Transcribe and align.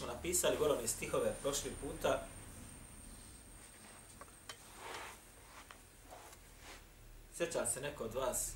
Smo 0.00 0.12
napisali 0.12 0.56
gorovne 0.56 0.88
stihove 0.88 1.34
prošli 1.42 1.70
puta. 1.80 2.22
Sjeća 7.36 7.66
se 7.66 7.80
neko 7.80 8.04
od 8.04 8.14
vas 8.14 8.52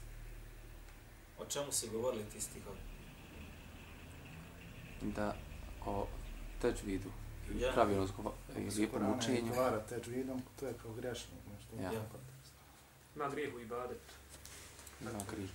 o 1.39 1.45
čemu 1.45 1.73
su 1.73 1.91
govorili 1.91 2.25
ti 2.33 2.41
stihovi? 2.41 2.79
da 5.03 5.37
o 5.87 6.07
teđvidu 6.61 7.11
i 7.51 7.61
Ja. 7.61 7.67
ja. 7.67 7.73
pravilno 7.73 8.09
i 8.59 8.71
lijepom 8.71 9.19
učenju. 9.19 9.53
Kvara 9.53 9.81
teđvidom, 9.81 10.43
to 10.61 10.67
je 10.67 10.75
kao 10.83 10.93
grešno. 10.93 11.35
Nešto. 11.55 11.77
Ja. 11.77 11.93
Ja. 11.93 12.03
Na 13.15 13.29
grijehu 13.29 13.61
i 13.61 13.67
badet. 13.67 14.01
Ima 15.01 15.11
križ. 15.31 15.51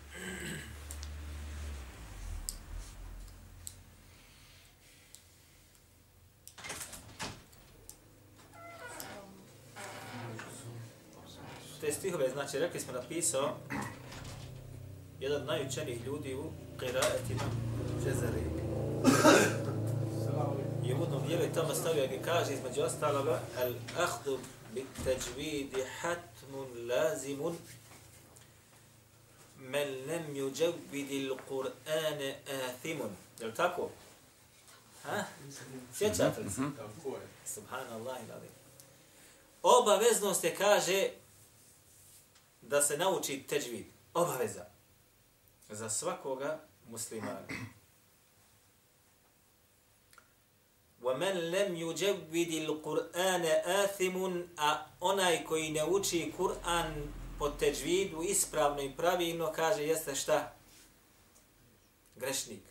Te 11.89 11.93
stihove, 11.93 12.29
znači, 12.29 12.59
rekli 12.59 12.79
smo 12.79 12.93
napisao 12.93 13.57
jedan 15.19 15.41
od 15.41 15.47
najučenijih 15.47 16.05
ljudi 16.05 16.35
u 16.35 16.43
qiraatima 16.79 17.43
Džezari. 18.03 18.41
I 20.85 20.93
u 20.93 20.95
uvodnom 20.95 21.27
dijelu 21.27 21.43
je 21.43 21.53
tamo 21.53 21.73
stavio 21.73 22.05
gdje 22.05 22.21
kaže 22.21 22.53
između 22.53 22.81
ostaloga 22.81 23.41
al 23.57 23.73
ahdu 23.97 24.39
bit 24.73 24.85
tajvidi 25.03 25.83
hatmun 26.01 26.67
lazimun 26.89 27.57
men 29.57 29.87
lem 30.07 30.35
yuđevvidi 30.35 31.29
l-Qur'ane 31.29 32.33
athimun. 32.69 33.09
Je 33.39 33.47
li 33.47 33.53
tako? 33.55 33.89
Ha? 35.03 35.23
Sjećate 35.93 36.41
li 36.41 36.49
se? 36.49 36.61
Subhanallah 37.45 38.17
ilalim. 38.27 38.51
Obaveznost 39.63 40.43
je 40.43 40.55
kaže 40.55 41.09
da 42.62 42.82
se 42.82 42.98
nauči 42.98 43.44
teđvid. 43.48 43.86
Obaveza. 44.14 44.64
Za 45.68 45.90
svakoga 45.90 46.60
muslimana. 46.90 47.46
وَمَنْ 51.04 51.50
لَمْ 51.52 51.76
يُجَوِّدِ 51.76 52.50
الْقُرْآنَ 52.66 53.44
آثِمٌ 53.64 54.46
A 54.56 54.86
onaj 55.00 55.44
koji 55.44 55.72
ne 55.72 55.84
uči 55.84 56.32
Kur'an 56.36 57.12
po 57.38 57.48
teđvidu 57.48 58.22
ispravno 58.22 58.82
i 58.82 58.96
pravilno 58.96 59.52
kaže 59.56 59.82
jeste 59.82 60.14
šta? 60.14 60.52
Grešnik. 62.16 62.62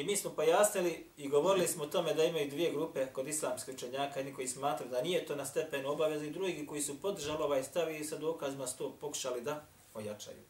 I 0.00 0.04
mi 0.04 0.16
smo 0.16 0.30
pojasnili 0.30 1.06
i 1.16 1.28
govorili 1.28 1.68
smo 1.68 1.84
o 1.84 1.86
tome 1.86 2.14
da 2.14 2.24
imaju 2.24 2.50
dvije 2.50 2.72
grupe 2.72 3.06
kod 3.06 3.28
islamskih 3.28 3.74
učenjaka, 3.74 4.20
jedni 4.20 4.34
koji 4.34 4.48
smatra 4.48 4.86
da 4.86 5.02
nije 5.02 5.26
to 5.26 5.36
na 5.36 5.44
stepenu 5.46 5.90
obaveze 5.90 6.26
i 6.26 6.30
drugi 6.30 6.66
koji 6.66 6.82
su 6.82 7.00
podržali 7.00 7.42
ovaj 7.42 7.62
stav 7.62 7.90
i 7.94 8.04
sa 8.04 8.18
dokazima 8.18 8.66
sto 8.66 8.96
pokušali 9.00 9.40
da 9.40 9.66
ojačaju. 9.94 10.42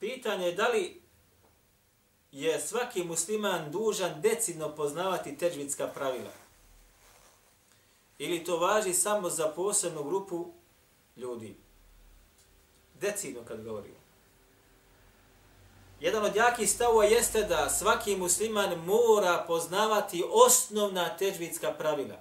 Pitanje 0.00 0.46
je 0.46 0.52
da 0.52 0.68
li 0.68 1.02
je 2.32 2.60
svaki 2.60 3.04
musliman 3.04 3.70
dužan 3.70 4.20
decidno 4.20 4.74
poznavati 4.74 5.38
teđvidska 5.38 5.86
pravila. 5.86 6.32
Ili 8.18 8.44
to 8.44 8.56
važi 8.56 8.94
samo 8.94 9.30
za 9.30 9.48
posebnu 9.48 10.04
grupu 10.04 10.52
ljudi. 11.16 11.63
Decidno 13.04 13.40
kad 13.48 13.64
govorimo. 13.64 13.96
Jedan 16.00 16.24
od 16.24 16.36
jakih 16.36 16.70
stavova 16.70 17.04
jeste 17.04 17.42
da 17.42 17.70
svaki 17.70 18.16
musliman 18.16 18.78
mora 18.78 19.44
poznavati 19.46 20.24
osnovna 20.32 21.16
teđvitska 21.16 21.72
pravila. 21.72 22.16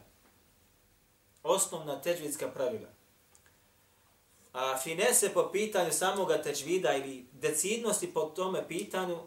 Osnovna 1.43 2.01
teđvitska 2.01 2.47
pravila. 2.47 2.89
A 4.53 4.77
finese 4.77 5.33
po 5.33 5.49
pitanju 5.51 5.91
samoga 5.91 6.41
teđvida 6.41 6.95
ili 6.95 7.25
decidnosti 7.31 8.13
po 8.13 8.21
tome 8.21 8.67
pitanju 8.67 9.19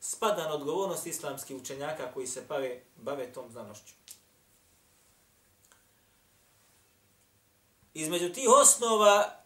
spada 0.00 0.44
na 0.44 0.54
odgovornost 0.54 1.06
islamskih 1.06 1.56
učenjaka 1.56 2.12
koji 2.12 2.26
se 2.26 2.44
bave, 2.48 2.80
bave 2.96 3.32
tom 3.32 3.50
znanošću. 3.50 3.94
Između 7.94 8.32
tih 8.32 8.48
osnova 8.62 9.45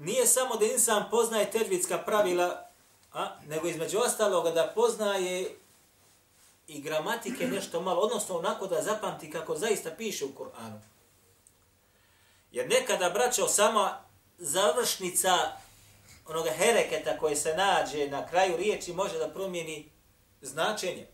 nije 0.00 0.26
samo 0.26 0.56
da 0.56 0.64
insan 0.64 1.04
poznaje 1.10 1.50
teđvidska 1.50 1.98
pravila, 1.98 2.66
a, 3.12 3.36
nego 3.46 3.68
između 3.68 3.98
ostaloga 3.98 4.50
da 4.50 4.72
poznaje 4.74 5.56
i 6.66 6.80
gramatike 6.80 7.46
nešto 7.46 7.80
malo, 7.80 8.00
odnosno 8.00 8.38
onako 8.38 8.66
da 8.66 8.82
zapamti 8.82 9.30
kako 9.30 9.56
zaista 9.56 9.90
piše 9.90 10.24
u 10.24 10.34
Koranu. 10.34 10.80
Jer 12.50 12.68
nekada, 12.68 13.10
braćo, 13.10 13.48
sama 13.48 13.98
završnica 14.38 15.52
onoga 16.26 16.50
hereketa 16.50 17.18
koje 17.18 17.36
se 17.36 17.54
nađe 17.56 18.08
na 18.08 18.26
kraju 18.26 18.56
riječi 18.56 18.92
može 18.92 19.18
da 19.18 19.28
promijeni 19.28 19.90
značenje. 20.40 21.06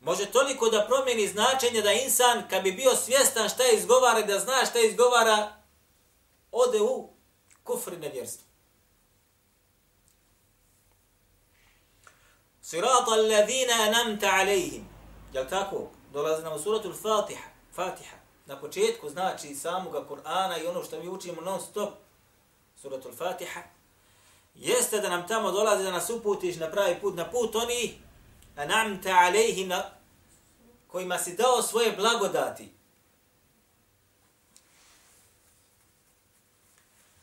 Može 0.00 0.26
toliko 0.26 0.68
da 0.68 0.86
promijeni 0.88 1.28
značenje 1.28 1.82
da 1.82 1.92
insan, 1.92 2.42
kad 2.50 2.62
bi 2.62 2.72
bio 2.72 2.96
svjestan 2.96 3.48
šta 3.48 3.62
izgovara 3.66 4.22
da 4.22 4.38
zna 4.38 4.66
šta 4.70 4.78
izgovara, 4.80 5.61
ode 6.52 6.80
u 6.80 7.08
kufr 7.62 7.92
i 7.92 7.96
nevjerstvo. 7.96 8.46
Sirata 12.62 13.10
alladhina 13.10 13.74
anamta 13.88 14.30
alaihim. 14.32 14.88
Jel 15.32 15.48
tako? 15.48 15.90
Dolazi 16.12 16.42
nam 16.42 16.52
u 16.52 16.58
suratu 16.58 16.92
Fatiha. 16.92 17.48
Fatiha. 17.74 18.16
Na 18.46 18.60
početku 18.60 19.08
znači 19.08 19.54
samoga 19.54 20.04
Kur'ana 20.08 20.62
i 20.62 20.66
ono 20.66 20.84
što 20.84 21.00
mi 21.00 21.08
učimo 21.08 21.40
non 21.40 21.60
stop. 21.60 21.90
Suratu 22.76 23.12
Fatiha. 23.12 23.62
Jeste 24.54 25.00
da 25.00 25.08
nam 25.08 25.28
tamo 25.28 25.50
dolazi 25.50 25.84
da 25.84 25.90
nas 25.90 26.10
uputiš 26.10 26.56
na 26.56 26.70
pravi 26.70 27.00
put, 27.00 27.16
na 27.16 27.30
put 27.30 27.54
oni 27.54 27.98
anamta 28.56 29.10
alaihim 29.10 29.68
na 29.68 29.84
kojima 30.88 31.18
si 31.18 31.36
dao 31.36 31.62
svoje 31.62 31.92
blagodati. 31.92 32.72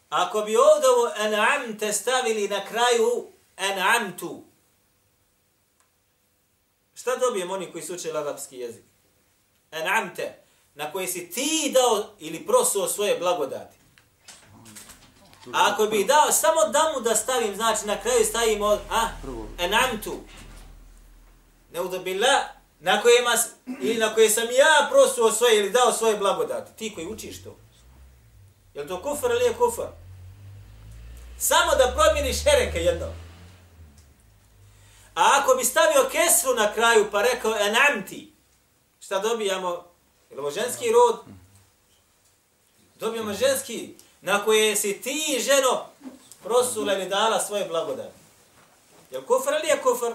Ako 0.09 0.41
bi 0.41 0.57
ovdje 0.57 0.89
ovo 0.89 1.11
an'amte 1.17 1.93
stavili 1.93 2.47
na 2.47 2.65
kraju 2.65 3.27
an'amtu, 3.57 4.41
šta 6.93 7.15
dobijemo 7.15 7.53
oni 7.53 7.71
koji 7.71 7.83
su 7.83 7.93
učili 7.93 8.17
arapski 8.17 8.57
jezik? 8.57 8.83
An'amte, 9.71 10.31
na 10.75 10.91
koje 10.91 11.07
si 11.07 11.29
ti 11.31 11.71
dao 11.73 12.05
ili 12.19 12.45
prosuo 12.45 12.87
svoje 12.87 13.19
blagodati. 13.19 13.77
A 15.53 15.71
ako 15.73 15.85
bi 15.85 16.03
dao 16.03 16.31
samo 16.31 16.67
da 16.73 16.93
mu 16.95 17.01
da 17.01 17.15
stavim, 17.15 17.55
znači 17.55 17.85
na 17.85 18.01
kraju 18.01 18.25
stavimo, 18.25 18.67
a, 18.89 19.09
Prvo. 19.21 19.47
an'amtu, 19.57 20.15
neudobila, 21.73 22.47
na 22.79 23.01
kojima, 23.01 23.31
ili 23.81 23.99
na 23.99 24.13
koje 24.13 24.29
sam 24.29 24.43
ja 24.43 24.89
prosuo 24.91 25.31
svoje 25.31 25.59
ili 25.59 25.69
dao 25.71 25.93
svoje 25.93 26.17
blagodati. 26.17 26.77
Ti 26.77 26.95
koji 26.95 27.07
učiš 27.07 27.43
to. 27.43 27.55
Je 28.73 28.81
li 28.81 28.87
to 28.87 29.01
kufar 29.01 29.31
ili 29.31 29.43
je 29.43 29.53
kufar? 29.53 29.87
Samo 31.39 31.75
da 31.75 31.95
promijeniš 31.97 32.43
hereke 32.43 32.79
jedno. 32.79 33.13
A 35.15 35.39
ako 35.41 35.55
bi 35.55 35.65
stavio 35.65 36.09
kesru 36.11 36.55
na 36.55 36.73
kraju 36.73 37.11
pa 37.11 37.21
rekao 37.21 37.55
enamti, 37.59 38.33
šta 38.99 39.19
dobijamo? 39.19 39.85
Je 40.29 40.39
ovo 40.39 40.51
ženski 40.51 40.91
rod? 40.91 41.19
Dobijamo 42.95 43.33
ženski, 43.33 43.95
na 44.21 44.45
koje 44.45 44.75
si 44.75 45.01
ti, 45.01 45.43
ženo, 45.45 45.85
prosula 46.43 46.93
ili 46.93 47.09
dala 47.09 47.39
svoje 47.39 47.65
blagodane. 47.65 48.11
Jel 49.11 49.21
li 49.21 49.59
ili 49.59 49.67
je 49.67 49.81
kufr? 49.81 50.13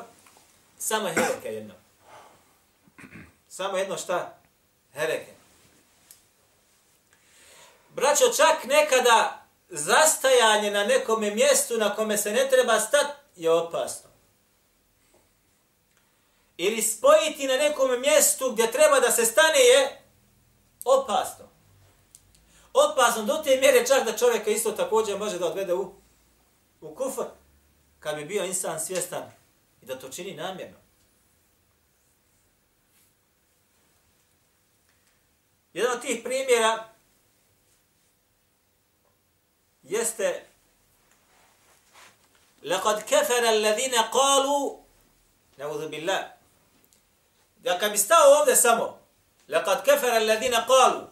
Samo 0.78 1.08
hereke 1.08 1.48
jedno. 1.48 1.74
Samo 3.48 3.78
jedno 3.78 3.96
šta? 3.96 4.38
Hereke. 4.92 5.32
Braćo, 7.88 8.24
čak 8.36 8.64
nekada 8.64 9.43
zastajanje 9.76 10.70
na 10.70 10.84
nekom 10.84 11.20
mjestu 11.20 11.78
na 11.78 11.94
kome 11.94 12.18
se 12.18 12.32
ne 12.32 12.48
treba 12.50 12.80
stati 12.80 13.12
je 13.36 13.52
opasno. 13.52 14.10
Ili 16.56 16.82
spojiti 16.82 17.46
na 17.46 17.56
nekom 17.56 18.00
mjestu 18.00 18.50
gdje 18.52 18.72
treba 18.72 19.00
da 19.00 19.10
se 19.10 19.26
stane 19.26 19.58
je 19.58 20.02
opasno. 20.84 21.44
Opasno 22.72 23.22
do 23.22 23.34
te 23.44 23.60
mjere 23.60 23.86
čak 23.86 24.04
da 24.04 24.16
čovjeka 24.16 24.50
isto 24.50 24.72
također 24.72 25.18
može 25.18 25.38
da 25.38 25.46
odvede 25.46 25.74
u, 25.74 25.94
u 26.80 26.94
kufr 26.94 27.24
kad 27.98 28.16
bi 28.16 28.24
bio 28.24 28.44
insan 28.44 28.80
svjestan 28.80 29.32
i 29.82 29.86
da 29.86 29.98
to 29.98 30.08
čini 30.08 30.34
namjerno. 30.34 30.76
Jedan 35.72 35.92
od 35.92 36.02
tih 36.02 36.20
primjera 36.24 36.93
jeste 39.83 40.45
لقد 42.63 43.01
كفر 43.01 43.49
الذين 43.49 43.95
قالوا 43.95 44.77
نعوذ 45.57 45.87
بالله 45.87 46.31
da 47.63 47.79
kad 47.79 47.91
bi 47.91 47.97
stao 47.97 48.33
ovdje 48.41 48.55
samo 48.55 48.99
لقد 49.47 49.81
كفر 49.83 50.17
الذين 50.17 50.55
قالوا 50.55 51.07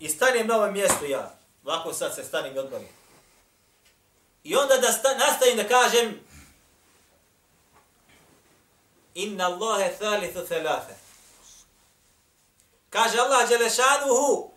i 0.00 0.08
stanem 0.08 0.46
na 0.46 0.56
ovom 0.56 0.72
mjestu 0.72 1.04
ja 1.06 1.34
ovako 1.64 1.92
sad 1.92 2.14
se 2.14 2.24
stanem 2.24 2.56
i 2.56 2.58
odborim 2.58 2.88
i 4.44 4.56
onda 4.56 4.76
da 4.76 4.92
sta, 4.92 5.14
nastavim 5.14 5.56
da 5.56 5.68
kažem 5.68 6.20
inna 9.14 9.46
Allahe 9.46 9.96
thalithu 9.98 10.46
thalatha 10.46 10.94
kaže 12.90 13.18
Allah 13.18 13.48
Đelešanuhu 13.48 14.50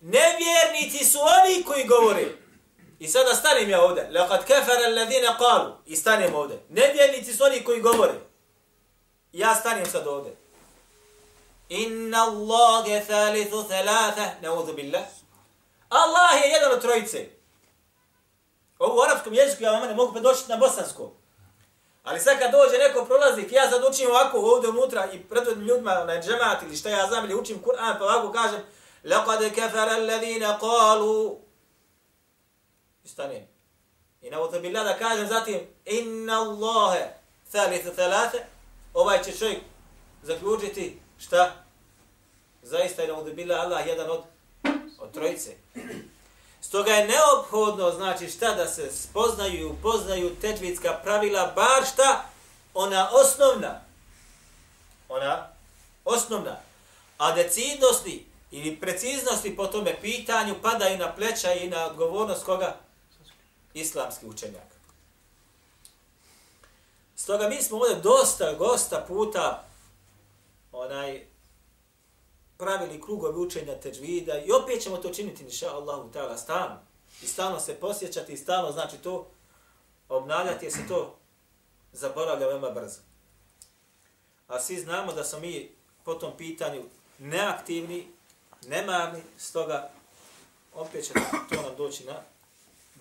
nevjernici 0.00 1.04
su 1.04 1.18
oni 1.20 1.64
koji 1.64 1.86
govore 1.86 2.42
I 2.98 3.08
sada 3.08 3.34
stanem 3.34 3.70
ja 3.70 3.82
ovdje. 3.82 4.08
Lekad 4.10 4.44
kefara 4.44 4.86
alladhina 4.86 5.36
qalu. 5.38 5.72
I 5.86 5.96
stanem 5.96 6.34
ovdje. 6.34 6.62
Nevjernici 6.68 7.32
su 7.32 7.44
oni 7.44 7.64
koji 7.64 7.80
govore. 7.80 8.12
Ja 9.32 9.54
stanem 9.54 9.86
sad 9.86 10.06
ovdje. 10.06 10.36
Inna 11.68 12.22
Allahe 12.22 13.04
thalithu 13.06 13.62
thalatha. 13.62 14.30
Neudhu 14.42 14.72
billah. 14.72 15.04
Allah 15.88 16.44
je 16.44 16.50
jedan 16.50 16.72
od 16.72 16.80
trojice. 16.80 17.26
Ovo 18.78 18.96
u 18.96 19.02
arapskom 19.02 19.34
jeziku 19.34 19.62
ja 19.62 19.70
vam 19.70 19.88
ne 19.88 19.94
mogu 19.94 20.12
predošiti 20.12 20.50
na 20.50 20.56
bosanskom. 20.56 21.10
Ali 22.02 22.20
sad 22.20 22.38
kad 22.38 22.50
dođe 22.50 22.78
neko 22.78 23.04
prolaznik, 23.04 23.52
ja 23.52 23.70
sad 23.70 23.84
učim 23.90 24.10
ovako 24.10 24.38
ovdje 24.38 24.70
unutra 24.70 25.08
i 25.12 25.22
predvodim 25.22 25.62
ljudima 25.62 25.94
na 25.94 26.22
džemat 26.22 26.62
ili 26.62 26.76
šta 26.76 26.88
ja 26.88 27.06
znam 27.06 27.24
ili 27.24 27.34
učim 27.34 27.62
Kur'an 27.62 27.98
pa 27.98 28.04
ovako 28.04 28.32
kažem 28.32 28.60
لقد 29.04 29.44
كفر 29.44 29.96
الذين 29.96 30.44
قالوا 30.44 31.38
i 33.07 33.09
stanem. 33.09 33.47
I 34.21 34.29
na 34.29 34.37
billah 34.61 34.85
da 34.85 34.97
kažem 34.97 35.27
zatim, 35.27 35.59
inna 35.85 36.41
Allahe 36.41 37.13
thalithu 37.51 37.91
thalate, 37.91 38.45
ovaj 38.93 39.23
će 39.23 39.37
čovjek 39.37 39.59
zaključiti 40.23 40.99
šta? 41.19 41.55
Zaista 42.63 43.01
je 43.01 43.07
na 43.07 43.19
uzu 43.19 43.33
billah 43.33 43.59
Allah 43.59 43.87
jedan 43.87 44.11
od, 44.11 44.23
od 44.99 45.13
trojice. 45.13 45.55
Stoga 46.61 46.91
je 46.91 47.07
neophodno, 47.07 47.91
znači 47.91 48.29
šta, 48.29 48.53
da 48.53 48.67
se 48.67 48.91
spoznaju 48.91 49.59
i 49.59 49.65
upoznaju 49.65 50.35
teđvitska 50.41 50.99
pravila, 51.03 51.51
bar 51.55 51.85
šta? 51.93 52.25
Ona 52.73 53.09
osnovna. 53.11 53.81
Ona 55.09 55.47
osnovna. 56.05 56.59
A 57.17 57.31
decidnosti 57.35 58.25
ili 58.51 58.79
preciznosti 58.79 59.55
po 59.55 59.67
tome 59.67 60.01
pitanju 60.01 60.55
padaju 60.61 60.97
na 60.97 61.13
pleća 61.15 61.53
i 61.53 61.69
na 61.69 61.85
odgovornost 61.85 62.45
koga? 62.45 62.86
Islamski 63.79 64.25
učenjak. 64.25 64.77
Stoga 67.15 67.49
mi 67.49 67.61
smo 67.61 67.77
ovdje 67.77 67.95
dosta, 67.95 68.53
gosta 68.53 69.05
puta 69.07 69.67
onaj 70.71 71.25
pravili 72.57 73.01
krugovi 73.01 73.39
učenja 73.39 73.79
teđvida 73.79 74.39
i 74.39 74.51
opet 74.51 74.81
ćemo 74.81 74.97
to 74.97 75.09
činiti, 75.09 75.43
inša 75.43 75.69
Allahu 75.73 76.09
ta'ala, 76.13 76.37
stalno. 76.37 76.79
I 77.21 77.27
stalno 77.27 77.59
se 77.59 77.73
posjećati 77.73 78.33
i 78.33 78.37
stalno 78.37 78.71
znači 78.71 78.97
to 78.97 79.27
obnavljati 80.09 80.65
jer 80.65 80.73
se 80.73 80.87
to 80.87 81.15
zaboravlja 81.93 82.47
veoma 82.47 82.69
brzo. 82.69 82.99
A 84.47 84.59
svi 84.59 84.79
znamo 84.79 85.13
da 85.13 85.23
smo 85.23 85.39
mi 85.39 85.71
po 86.03 86.13
tom 86.13 86.37
pitanju 86.37 86.83
neaktivni, 87.19 88.07
nemarni, 88.67 89.21
stoga 89.37 89.89
opet 90.73 91.05
će 91.05 91.13
to 91.49 91.61
nam 91.61 91.75
doći 91.77 92.05
na 92.05 92.21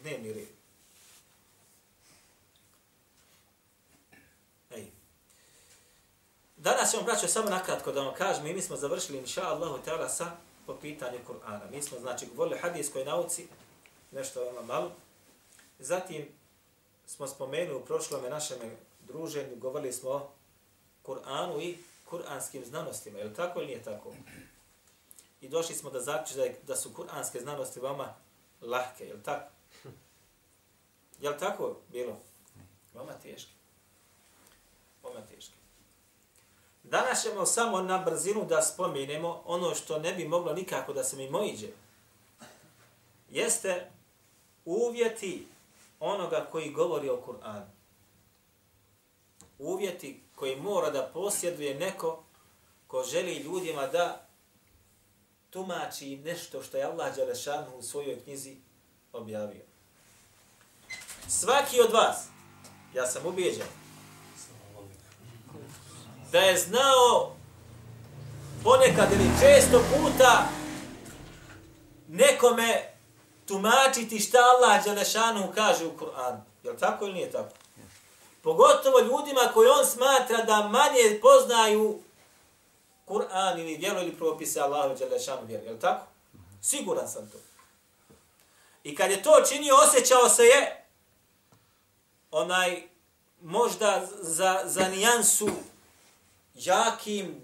dnevni 0.02 0.32
red. 0.32 0.55
Danas 6.66 6.90
ćemo, 6.90 7.02
braćo, 7.02 7.28
samo 7.28 7.50
nakratko 7.50 7.92
da 7.92 8.02
vam 8.02 8.14
kažem, 8.14 8.44
mi 8.44 8.62
smo 8.62 8.76
završili, 8.76 9.18
inša 9.18 9.42
Allahu 9.42 9.78
ta'ala, 9.86 10.08
sa 10.08 10.36
po 10.66 10.76
pitanju 10.76 11.18
Kur'ana. 11.28 11.70
Mi 11.70 11.82
smo, 11.82 11.98
znači, 11.98 12.26
govorili 12.26 12.58
hadijskoj 12.58 13.04
nauci, 13.04 13.48
nešto 14.12 14.40
veoma 14.40 14.62
malo. 14.62 14.92
Zatim 15.78 16.28
smo 17.06 17.26
spomenuli 17.26 17.76
u 17.76 17.84
prošlom 17.84 18.30
našem 18.30 18.58
druženju, 19.08 19.56
govorili 19.56 19.92
smo 19.92 20.10
o 20.10 20.28
Kur'anu 21.04 21.62
i 21.62 21.78
kur'anskim 22.10 22.64
znanostima. 22.64 23.18
Je 23.18 23.24
li 23.24 23.34
tako 23.34 23.58
ili 23.58 23.66
nije 23.66 23.82
tako? 23.82 24.12
I 25.40 25.48
došli 25.48 25.74
smo 25.74 25.90
da 25.90 26.00
zaključi 26.00 26.36
da, 26.36 26.44
da 26.66 26.76
su 26.76 26.90
kur'anske 26.90 27.40
znanosti 27.40 27.80
vama 27.80 28.14
lahke. 28.60 29.06
Je 29.06 29.14
li 29.14 29.22
tako? 29.22 29.50
Je 31.20 31.30
li 31.30 31.38
tako 31.38 31.76
bilo? 31.92 32.16
Vama 32.94 33.12
teške. 33.12 33.52
Vama 35.02 35.20
teške. 35.20 35.65
Danas 36.90 37.22
ćemo 37.22 37.46
samo 37.46 37.82
na 37.82 37.98
brzinu 37.98 38.44
da 38.44 38.62
spomenemo 38.62 39.42
ono 39.44 39.74
što 39.74 39.98
ne 39.98 40.12
bi 40.12 40.28
moglo 40.28 40.52
nikako 40.52 40.92
da 40.92 41.04
se 41.04 41.16
mi 41.16 41.30
mojiđe. 41.30 41.68
Jeste 43.30 43.90
uvjeti 44.64 45.46
onoga 46.00 46.46
koji 46.52 46.70
govori 46.70 47.08
o 47.08 47.22
Kur'anu. 47.26 47.66
Uvjeti 49.58 50.20
koji 50.34 50.56
mora 50.56 50.90
da 50.90 51.10
posjeduje 51.14 51.74
neko 51.74 52.24
ko 52.86 53.04
želi 53.04 53.34
ljudima 53.34 53.86
da 53.86 54.26
tumači 55.50 56.16
nešto 56.16 56.62
što 56.62 56.76
je 56.76 56.84
Allah 56.84 57.16
Đalešanu 57.16 57.76
u 57.76 57.82
svojoj 57.82 58.20
knjizi 58.24 58.56
objavio. 59.12 59.62
Svaki 61.28 61.80
od 61.80 61.92
vas, 61.92 62.26
ja 62.94 63.06
sam 63.06 63.26
ubijeđen, 63.26 63.66
da 66.32 66.38
je 66.38 66.58
znao 66.58 67.32
ponekad 68.64 69.12
ili 69.12 69.30
često 69.40 69.78
puta 69.78 70.48
nekome 72.08 72.96
tumačiti 73.46 74.18
šta 74.18 74.38
Allah 74.38 74.84
Đelešanu 74.84 75.52
kaže 75.54 75.86
u 75.86 75.96
Kur'anu. 75.98 76.40
Je 76.62 76.70
li 76.70 76.78
tako 76.78 77.04
ili 77.04 77.14
nije 77.14 77.30
tako? 77.30 77.54
Pogotovo 78.42 79.00
ljudima 79.00 79.40
koji 79.54 79.68
on 79.68 79.86
smatra 79.86 80.44
da 80.44 80.68
manje 80.68 81.20
poznaju 81.22 82.00
Kur'an 83.06 83.60
ili 83.60 83.76
vjeru 83.76 84.00
ili 84.00 84.16
propise 84.16 84.60
Allahu 84.60 84.94
Đelešanu 84.98 85.46
vjeru. 85.46 85.64
Je 85.64 85.72
li 85.72 85.80
tako? 85.80 86.06
Siguran 86.62 87.08
sam 87.08 87.30
to. 87.30 87.38
I 88.84 88.96
kad 88.96 89.10
je 89.10 89.22
to 89.22 89.42
činio, 89.48 89.74
osjećao 89.74 90.28
se 90.28 90.42
je 90.42 90.84
onaj 92.30 92.82
možda 93.42 94.06
za, 94.20 94.60
za 94.64 94.88
nijansu 94.88 95.48
jakim, 96.56 97.34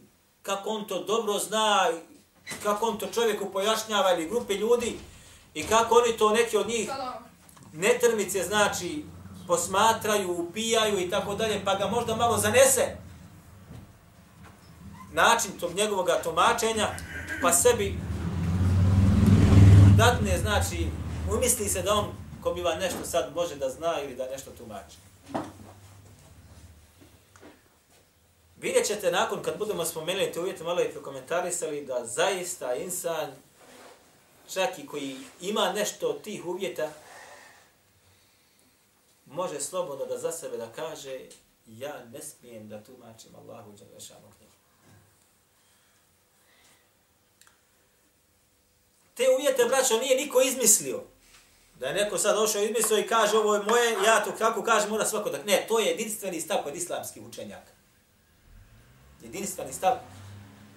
kako 0.42 0.69
on 0.69 0.85
to 0.87 1.04
dobro 1.04 1.38
zna, 1.38 1.90
kako 2.62 2.87
on 2.87 2.99
to 2.99 3.07
čovjeku 3.14 3.52
pojašnjava 3.52 4.12
ili 4.12 4.28
grupe 4.28 4.54
ljudi 4.54 4.99
i 5.54 5.62
kako 5.62 5.95
oni 5.95 6.16
to 6.16 6.31
neki 6.31 6.57
od 6.57 6.69
njih 6.69 6.90
netrmice 7.73 8.42
znači 8.42 9.04
posmatraju, 9.47 10.33
upijaju 10.33 10.99
i 11.00 11.11
tako 11.11 11.35
dalje, 11.35 11.64
pa 11.64 11.75
ga 11.75 11.87
možda 11.87 12.16
malo 12.16 12.38
zanese 12.38 12.97
način 15.12 15.50
tog 15.61 15.75
njegovog 15.75 16.09
tumačenja, 16.23 16.88
pa 17.42 17.52
sebi 17.52 17.99
datne, 19.97 20.38
znači, 20.38 20.87
umisli 21.35 21.69
se 21.69 21.83
da 21.83 21.95
on 21.95 22.07
ko 22.40 22.54
biva 22.54 22.75
nešto 22.75 23.04
sad 23.04 23.35
može 23.35 23.57
da 23.57 23.71
zna 23.71 23.95
ili 24.04 24.14
da 24.14 24.26
nešto 24.33 24.50
tumači. 24.50 24.97
Vidjet 28.62 28.87
ćete 28.87 29.11
nakon 29.11 29.42
kad 29.42 29.59
budemo 29.59 29.85
spomenuli 29.85 30.33
te 30.33 30.40
uvjete 30.40 30.64
malo 30.64 30.83
i 30.83 30.92
prokomentarisali 30.92 31.87
da 31.87 32.07
zaista 32.07 32.75
insan 32.75 33.33
čak 34.52 34.78
i 34.78 34.87
koji 34.87 35.16
ima 35.40 35.73
nešto 35.73 36.09
od 36.09 36.23
tih 36.23 36.47
uvjeta 36.47 36.90
može 39.26 39.61
slobodno 39.61 40.07
da 40.07 40.19
za 40.19 40.33
sebe 40.33 40.57
da 40.57 40.73
kaže 40.76 41.21
ja 41.66 42.04
ne 42.12 42.23
smijem 42.23 42.69
da 42.69 42.85
tumačim 42.85 43.31
Allahu 43.37 43.73
Đalešanu 43.73 44.33
knjigu. 44.38 44.52
Te 49.14 49.23
uvjete 49.38 49.64
braćo, 49.64 49.99
nije 49.99 50.16
niko 50.16 50.40
izmislio. 50.40 51.02
Da 51.78 51.87
je 51.87 51.95
neko 51.95 52.19
sad 52.19 52.37
došao 52.37 52.62
i 52.62 52.64
izmislio 52.64 52.99
i 52.99 53.07
kaže 53.07 53.37
ovo 53.37 53.54
je 53.54 53.62
moje, 53.62 53.92
ja 54.07 54.25
to 54.25 54.33
kako 54.38 54.62
kažem, 54.62 54.90
mora 54.90 55.04
svako 55.04 55.31
da... 55.31 55.42
Ne, 55.42 55.64
to 55.69 55.78
je 55.78 55.87
jedinstveni 55.87 56.40
stav 56.40 56.62
kod 56.62 56.76
islamskih 56.76 57.23
učenjaka. 57.23 57.81
Jedinstveni 59.22 59.72
stav 59.72 59.96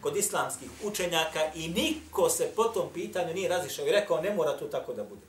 kod 0.02 0.18
islamskih 0.18 0.70
učenjaka 0.84 1.52
i 1.56 1.68
niko 1.68 2.30
se 2.30 2.52
po 2.56 2.64
tom 2.64 2.90
pitanju 2.94 3.34
nije 3.34 3.50
razišao 3.50 3.88
i 3.88 3.92
rekao 3.92 4.22
ne 4.22 4.34
mora 4.34 4.58
to 4.58 4.66
tako 4.66 4.94
da 4.94 5.04
bude. 5.04 5.26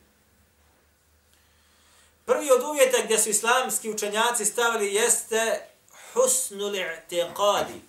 Prvi 2.24 2.50
od 2.50 2.62
uvjeta 2.62 2.96
gdje 3.04 3.18
su 3.18 3.28
islamski 3.28 3.90
učenjaci 3.90 4.44
stavili 4.44 4.94
jeste 4.94 5.68
husnul 6.12 6.72
i'tiqadi. 6.72 7.80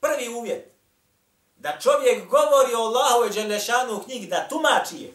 Prvi 0.00 0.28
uvjet 0.28 0.70
da 1.56 1.78
čovjek 1.82 2.28
govori 2.28 2.74
o 2.74 2.78
Allahu 2.78 3.24
i 3.26 3.30
Đelešanu 3.30 3.96
u 3.96 4.02
knjigi, 4.02 4.26
da 4.26 4.48
tumači 4.48 4.96
je. 4.96 5.12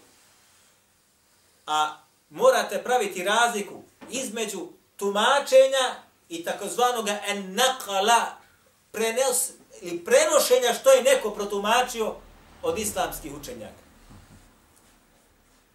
A 1.67 1.97
morate 2.29 2.83
praviti 2.83 3.23
razliku 3.23 3.83
između 4.09 4.67
tumačenja 4.97 6.04
i 6.29 6.43
takozvanoga 6.43 7.19
en 7.27 7.55
nakala 7.55 8.25
prenos, 8.91 9.49
ili 9.81 10.05
prenošenja 10.05 10.73
što 10.73 10.91
je 10.91 11.03
neko 11.03 11.31
protumačio 11.31 12.15
od 12.61 12.79
islamskih 12.79 13.33
učenjaka. 13.41 13.85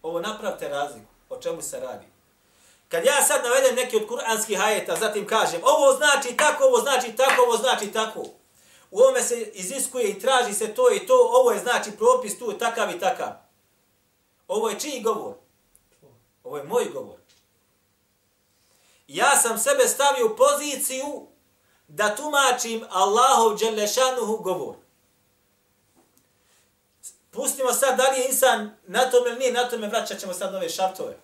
Ovo 0.02 0.20
napravte 0.20 0.68
razliku. 0.68 1.06
O 1.28 1.40
čemu 1.40 1.62
se 1.62 1.80
radi? 1.80 2.06
Kad 2.88 3.04
ja 3.04 3.22
sad 3.22 3.44
navedem 3.44 3.74
neki 3.74 3.96
od 3.96 4.08
kuranskih 4.08 4.60
ajeta, 4.60 4.96
zatim 4.96 5.26
kažem, 5.26 5.60
ovo 5.64 5.96
znači 5.96 6.36
tako, 6.36 6.64
ovo 6.64 6.78
znači 6.78 7.12
tako, 7.16 7.42
ovo 7.42 7.56
znači 7.56 7.92
tako. 7.92 8.24
U 8.90 9.00
ovome 9.00 9.22
se 9.22 9.40
iziskuje 9.40 10.08
i 10.08 10.20
traži 10.20 10.54
se 10.54 10.74
to 10.74 10.92
i 10.94 11.06
to, 11.06 11.30
ovo 11.32 11.52
je 11.52 11.58
znači 11.58 11.90
propis 11.90 12.38
tu, 12.38 12.52
takav 12.52 12.90
i 12.90 13.00
takav. 13.00 13.32
Ovo 14.48 14.70
je 14.70 14.80
čiji 14.80 15.02
govor? 15.02 15.34
Ovo 16.44 16.56
je 16.56 16.64
moj 16.64 16.84
govor. 16.84 17.19
Ja 19.12 19.36
sam 19.36 19.58
sebe 19.58 19.88
stavio 19.88 20.26
u 20.26 20.36
poziciju 20.36 21.26
da 21.88 22.14
tumačim 22.16 22.84
Allahov 22.90 23.58
Đelešanuhu 23.58 24.36
govor. 24.36 24.74
Pustimo 27.30 27.72
sad 27.72 27.96
da 27.96 28.10
li 28.10 28.20
je 28.20 28.26
insan 28.26 28.76
na 28.86 29.10
tome 29.10 29.30
ili 29.30 29.38
nije 29.38 29.52
na 29.52 29.68
tome, 29.68 29.88
vraćat 29.88 30.18
ćemo 30.20 30.34
sad 30.34 30.52
nove 30.52 30.68
šartove. 30.68 31.16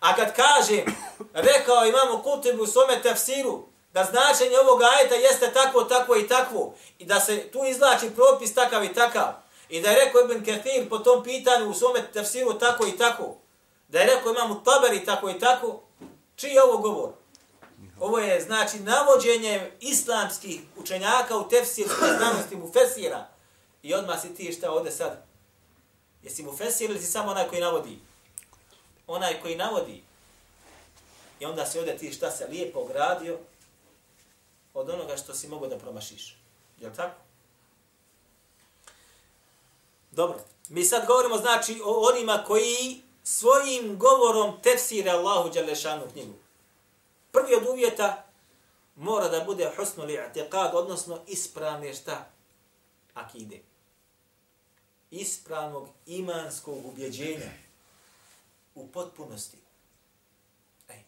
A 0.00 0.16
kad 0.16 0.36
kaže, 0.36 0.84
rekao 1.32 1.86
imamo 1.86 2.22
kultibu 2.22 2.62
u 2.62 2.66
svome 2.66 3.02
tefsiru, 3.02 3.62
da 3.92 4.04
značenje 4.04 4.58
ovog 4.58 4.82
ajeta 4.82 5.14
jeste 5.14 5.52
takvo, 5.52 5.84
takvo 5.84 6.16
i 6.16 6.28
takvo, 6.28 6.74
i 6.98 7.04
da 7.04 7.20
se 7.20 7.50
tu 7.50 7.64
izlači 7.64 8.10
propis 8.14 8.54
takav 8.54 8.84
i 8.84 8.94
takav, 8.94 9.32
i 9.68 9.80
da 9.80 9.90
je 9.90 10.04
rekao 10.04 10.20
Ibn 10.20 10.44
Kathir 10.44 10.88
po 10.88 10.98
tom 10.98 11.24
pitanju 11.24 11.70
u 11.70 11.74
svome 11.74 12.12
tefsiru 12.12 12.58
tako 12.58 12.86
i 12.86 12.96
tako, 12.98 13.36
da 13.88 13.98
je 13.98 14.06
rekao 14.06 14.32
imamo 14.32 14.62
taberi 14.64 15.04
tako 15.04 15.30
i 15.30 15.38
tako, 15.38 15.81
čiji 16.42 16.54
je 16.54 16.62
ovo 16.62 16.78
govor? 16.78 17.10
Ovo 18.00 18.18
je 18.18 18.40
znači 18.40 18.78
navođenje 18.80 19.72
islamskih 19.80 20.60
učenjaka 20.76 21.36
u 21.36 21.48
tefsirskoj 21.48 22.08
znanosti 22.18 22.56
mu 22.56 22.72
fesira. 22.72 23.28
I 23.82 23.94
odmah 23.94 24.20
si 24.20 24.34
ti 24.34 24.52
šta 24.52 24.72
ovde 24.72 24.90
sad? 24.90 25.24
Jesi 26.22 26.42
mu 26.42 26.56
fesir 26.56 26.90
ili 26.90 27.00
si 27.00 27.06
samo 27.06 27.30
onaj 27.30 27.48
koji 27.48 27.60
navodi? 27.60 27.98
Onaj 29.06 29.40
koji 29.40 29.56
navodi. 29.56 30.02
I 31.40 31.44
onda 31.44 31.66
si 31.66 31.78
ovde 31.78 31.96
ti 31.96 32.12
šta 32.12 32.30
se 32.30 32.46
lijepo 32.46 32.80
ogradio 32.80 33.38
od 34.74 34.90
onoga 34.90 35.16
što 35.16 35.34
si 35.34 35.48
mogo 35.48 35.66
da 35.66 35.78
promašiš. 35.78 36.36
Je 36.80 36.88
li 36.88 36.94
tako? 36.94 37.20
Dobro. 40.10 40.38
Mi 40.68 40.84
sad 40.84 41.06
govorimo 41.06 41.38
znači 41.38 41.80
o 41.84 42.08
onima 42.12 42.44
koji 42.46 43.02
svojim 43.22 43.98
govorom 43.98 44.60
tefsire 44.62 45.10
Allahu 45.10 45.50
Đalešanu 45.50 46.02
knjigu. 46.12 46.34
Prvi 47.32 47.54
od 47.54 47.66
uvjeta 47.68 48.24
mora 48.96 49.28
da 49.28 49.44
bude 49.44 49.70
husnu 49.76 50.04
li 50.04 50.12
i'tiqad, 50.12 50.74
odnosno 50.74 51.20
ispravne 51.26 51.94
šta? 51.94 52.30
Akide. 53.14 53.60
Ispravnog 55.10 55.88
imanskog 56.06 56.86
ubjeđenja 56.86 57.50
u 58.74 58.86
potpunosti. 58.86 59.56
Ej. 60.88 61.00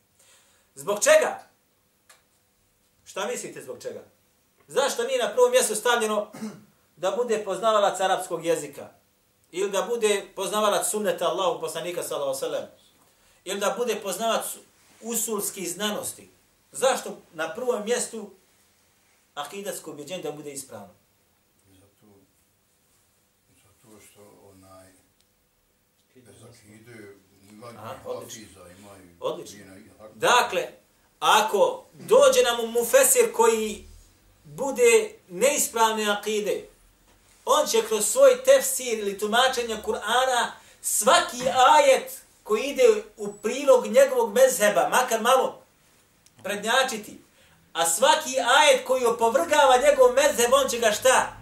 Zbog 0.74 1.04
čega? 1.04 1.42
Šta 3.04 3.26
mislite 3.26 3.62
zbog 3.62 3.82
čega? 3.82 4.04
Zašto 4.68 5.02
nije 5.02 5.24
na 5.24 5.32
prvom 5.32 5.50
mjestu 5.50 5.74
stavljeno 5.74 6.32
da 6.96 7.10
bude 7.10 7.44
poznavalac 7.44 8.00
arapskog 8.00 8.46
jezika? 8.46 8.88
Ili 9.54 9.70
da 9.70 9.82
bude 9.82 10.26
poznavalac 10.34 10.90
sunneta 10.90 11.28
Allahu 11.28 11.60
poslanika 11.60 12.02
sallallahu 12.02 12.44
alejhi 12.44 12.66
Ili 13.44 13.60
da 13.60 13.74
bude 13.78 13.96
poznavac 14.02 14.44
usulskih 15.00 15.70
znanosti. 15.72 16.30
Zašto 16.72 17.18
na 17.32 17.54
prvom 17.54 17.84
mjestu 17.84 18.30
akidatsko 19.34 19.90
objeđenje 19.90 20.22
da 20.22 20.32
bude 20.32 20.52
ispravno? 20.52 20.94
Zato, 21.72 22.06
zato 23.64 24.00
što 24.00 24.20
onaj, 24.50 24.86
bez 26.14 26.42
akide 26.42 27.16
imaju 27.50 27.78
Aha, 27.78 27.94
odlično. 28.04 28.42
hafiza, 28.42 28.60
imaju... 28.78 29.08
Odlično. 29.20 29.58
Dakle, 30.14 30.68
ako 31.20 31.84
dođe 31.92 32.42
nam 32.42 32.70
mufesir 32.72 33.32
koji 33.32 33.88
bude 34.44 35.14
neispravne 35.28 36.10
akide, 36.10 36.68
on 37.44 37.66
će 37.66 37.86
kroz 37.88 38.06
svoj 38.06 38.44
tefsir 38.44 38.98
ili 38.98 39.18
tumačenje 39.18 39.76
Kur'ana 39.86 40.46
svaki 40.82 41.42
ajet 41.48 42.12
koji 42.42 42.62
ide 42.62 43.02
u 43.16 43.32
prilog 43.32 43.86
njegovog 43.86 44.34
mezheba, 44.34 44.88
makar 44.88 45.20
malo 45.20 45.62
prednjačiti, 46.42 47.20
a 47.72 47.86
svaki 47.86 48.36
ajet 48.40 48.86
koji 48.86 49.04
opovrgava 49.04 49.76
njegov 49.76 50.12
mezheb, 50.12 50.52
on 50.52 50.68
će 50.68 50.78
ga 50.78 50.92
šta? 50.92 51.32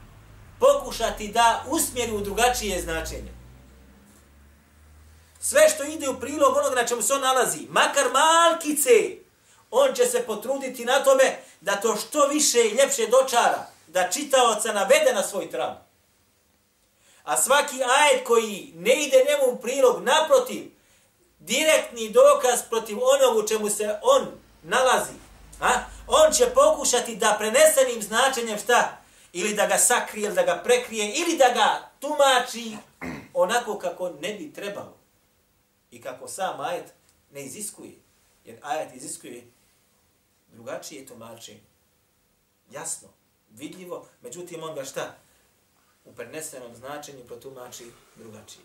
Pokušati 0.60 1.28
da 1.28 1.64
usmjeri 1.68 2.12
u 2.12 2.20
drugačije 2.20 2.82
značenje. 2.82 3.32
Sve 5.40 5.68
što 5.68 5.84
ide 5.84 6.08
u 6.08 6.20
prilog 6.20 6.56
onog 6.56 6.74
na 6.74 6.86
čemu 6.86 7.02
se 7.02 7.14
on 7.14 7.20
nalazi, 7.20 7.66
makar 7.68 8.04
malkice, 8.12 8.90
on 9.70 9.94
će 9.94 10.06
se 10.06 10.22
potruditi 10.22 10.84
na 10.84 11.04
tome 11.04 11.38
da 11.60 11.76
to 11.76 11.96
što 11.96 12.26
više 12.26 12.64
i 12.64 12.74
ljepše 12.74 13.06
dočara, 13.06 13.66
da 13.86 14.10
čitaoca 14.10 14.72
navede 14.72 15.12
na 15.14 15.22
svoj 15.22 15.50
trav. 15.50 15.91
A 17.24 17.36
svaki 17.36 17.76
ajet 17.82 18.24
koji 18.26 18.72
ne 18.76 19.04
ide 19.04 19.16
njemu 19.16 19.52
u 19.52 19.60
prilog, 19.60 20.02
naprotiv, 20.02 20.70
direktni 21.38 22.10
dokaz 22.10 22.60
protiv 22.70 22.98
onog 23.02 23.44
u 23.44 23.48
čemu 23.48 23.70
se 23.70 23.98
on 24.02 24.26
nalazi, 24.62 25.12
a? 25.60 25.70
on 26.06 26.32
će 26.32 26.46
pokušati 26.54 27.16
da 27.16 27.36
prenesenim 27.38 28.02
značenjem 28.02 28.58
šta? 28.58 28.98
Ili 29.32 29.54
da 29.54 29.66
ga 29.66 29.78
sakrije, 29.78 30.26
ili 30.26 30.34
da 30.34 30.42
ga 30.42 30.60
prekrije, 30.64 31.14
ili 31.14 31.36
da 31.36 31.48
ga 31.54 31.90
tumači 32.00 32.76
onako 33.34 33.78
kako 33.78 34.10
ne 34.10 34.34
bi 34.34 34.52
trebalo. 34.52 34.96
I 35.90 36.02
kako 36.02 36.28
sam 36.28 36.60
ajet 36.60 36.92
ne 37.30 37.44
iziskuje. 37.44 37.92
Jer 38.44 38.58
ajet 38.62 38.94
iziskuje 38.94 39.52
drugačije 40.48 41.06
tumačenje. 41.06 41.60
Jasno, 42.70 43.08
vidljivo, 43.50 44.06
međutim 44.20 44.62
on 44.62 44.74
ga 44.74 44.84
šta? 44.84 45.18
U 46.04 46.12
prenesenom 46.12 46.76
značenju 46.76 47.24
protumači 47.24 47.90
drugačije. 48.16 48.64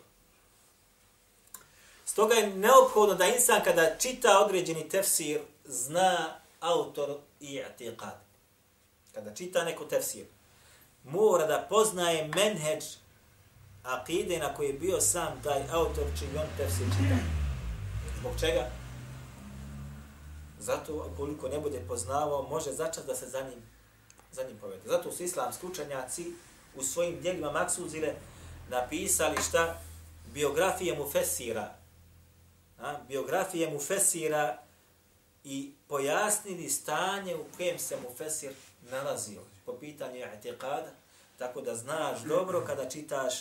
Stoga 2.05 2.35
je 2.35 2.55
neophodno 2.55 3.15
da 3.15 3.25
insan 3.25 3.63
kada 3.63 3.95
čita 3.99 4.39
određeni 4.45 4.89
tefsir 4.89 5.41
zna 5.65 6.39
autor 6.59 7.17
i 7.39 7.61
atiqad. 7.61 8.17
Kada 9.13 9.33
čita 9.33 9.63
neko 9.63 9.85
tefsir, 9.85 10.25
mora 11.03 11.45
da 11.45 11.65
poznaje 11.69 12.27
menheđ 12.27 12.83
akide 13.83 14.39
na 14.39 14.53
koji 14.53 14.67
je 14.67 14.73
bio 14.73 15.01
sam 15.01 15.41
taj 15.43 15.63
autor 15.71 16.05
čiji 16.19 16.29
on 16.37 16.47
tefsir 16.57 16.85
čita. 16.97 17.15
Zbog 18.19 18.31
čega? 18.39 18.69
Zato, 20.59 21.11
koliko 21.17 21.49
ne 21.49 21.59
bude 21.59 21.79
poznavao, 21.87 22.47
može 22.49 22.71
začas 22.71 23.05
da 23.05 23.15
se 23.15 23.29
za 23.29 23.41
njim, 23.41 23.61
za 24.31 24.43
njim 24.43 24.57
povede. 24.57 24.81
Zato 24.85 25.11
su 25.11 25.23
islamski 25.23 25.65
učenjaci 25.65 26.33
u 26.77 26.83
svojim 26.83 27.21
dijelima 27.21 27.51
Maksuzile 27.51 28.13
napisali 28.69 29.37
šta? 29.49 29.81
Biografije 30.33 30.97
mu 30.97 31.09
fesira. 31.09 31.75
A? 32.79 32.95
Biografije 33.07 33.69
mu 33.69 33.79
fesira 33.79 34.57
i 35.43 35.71
pojasnili 35.87 36.69
stanje 36.69 37.35
u 37.35 37.45
kojem 37.57 37.79
se 37.79 37.95
mu 37.95 38.15
fesir 38.17 38.51
nalazio 38.91 39.41
po 39.65 39.73
pitanju 39.73 40.19
etiqada, 40.19 40.89
tako 41.37 41.61
da 41.61 41.75
znaš 41.75 42.19
dobro 42.19 42.63
kada 42.65 42.89
čitaš 42.89 43.33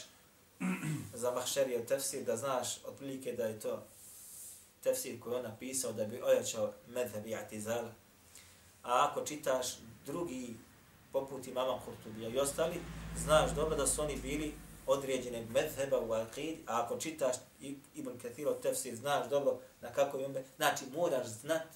za 1.15 1.31
Mahšerijev 1.31 1.87
tefsir, 1.87 2.25
da 2.25 2.37
znaš 2.37 2.85
otprilike 2.85 3.33
da 3.33 3.45
je 3.45 3.61
to 3.61 3.83
tefsir 4.83 5.21
koji 5.21 5.37
on 5.37 5.43
napisao 5.43 5.93
da 5.93 6.05
bi 6.05 6.23
ojačao 6.23 6.73
medheb 6.89 7.27
i 7.27 7.35
atizala. 7.35 7.93
A 8.83 9.09
ako 9.11 9.25
čitaš 9.25 9.67
drugi 10.07 10.55
poput 11.21 11.47
imama 11.47 11.79
Kurtubija 11.85 12.29
i 12.29 12.39
ostali, 12.39 12.81
znaš 13.17 13.51
dobro 13.51 13.77
da 13.77 13.87
su 13.87 14.03
oni 14.03 14.17
bili 14.17 14.55
određene 14.87 15.47
medheba 15.51 16.01
u 16.01 16.09
Al-Qid, 16.09 16.57
a 16.67 16.83
ako 16.83 16.99
čitaš 16.99 17.37
Ibn 17.95 18.19
Kathiro 18.23 18.53
tefsir, 18.53 18.97
znaš 18.97 19.29
dobro 19.29 19.59
na 19.81 19.93
kako 19.93 20.19
je 20.19 20.45
znači 20.57 20.85
moraš 20.95 21.27
znat 21.27 21.67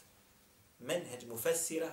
menheđ 0.79 1.25
mufessira, 1.25 1.93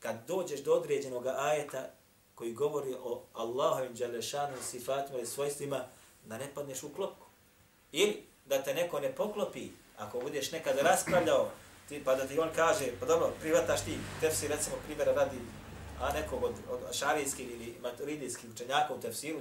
kad 0.00 0.26
dođeš 0.26 0.60
do 0.60 0.72
određenog 0.72 1.26
ajeta 1.26 1.90
koji 2.34 2.52
govori 2.52 2.94
o 3.02 3.22
Allahovim 3.32 3.94
dželešanu 3.94 4.56
sifatima 4.62 5.18
i 5.18 5.26
svojstvima, 5.26 5.84
da 6.24 6.38
ne 6.38 6.54
padneš 6.54 6.82
u 6.82 6.88
klopku. 6.88 7.26
Ili 7.92 8.24
da 8.46 8.62
te 8.62 8.74
neko 8.74 9.00
ne 9.00 9.12
poklopi, 9.12 9.68
ako 9.98 10.20
budeš 10.20 10.52
nekada 10.52 10.82
raspravljao, 10.82 11.50
ti, 11.88 12.02
pa 12.04 12.14
da 12.14 12.26
ti 12.26 12.38
on 12.38 12.48
kaže, 12.56 12.86
pa 13.00 13.06
dobro, 13.06 13.32
privataš 13.40 13.84
ti, 13.84 13.98
tefsir 14.20 14.50
recimo 14.50 14.76
primjera 14.86 15.12
radi 15.12 15.36
a 16.00 16.12
nekog 16.12 16.44
od, 16.44 16.54
od 16.70 16.94
šarijskih 16.94 17.50
ili 17.50 17.74
maturidijskih 17.82 18.50
učenjaka 18.50 18.94
u 18.94 19.00
tefsiru, 19.00 19.38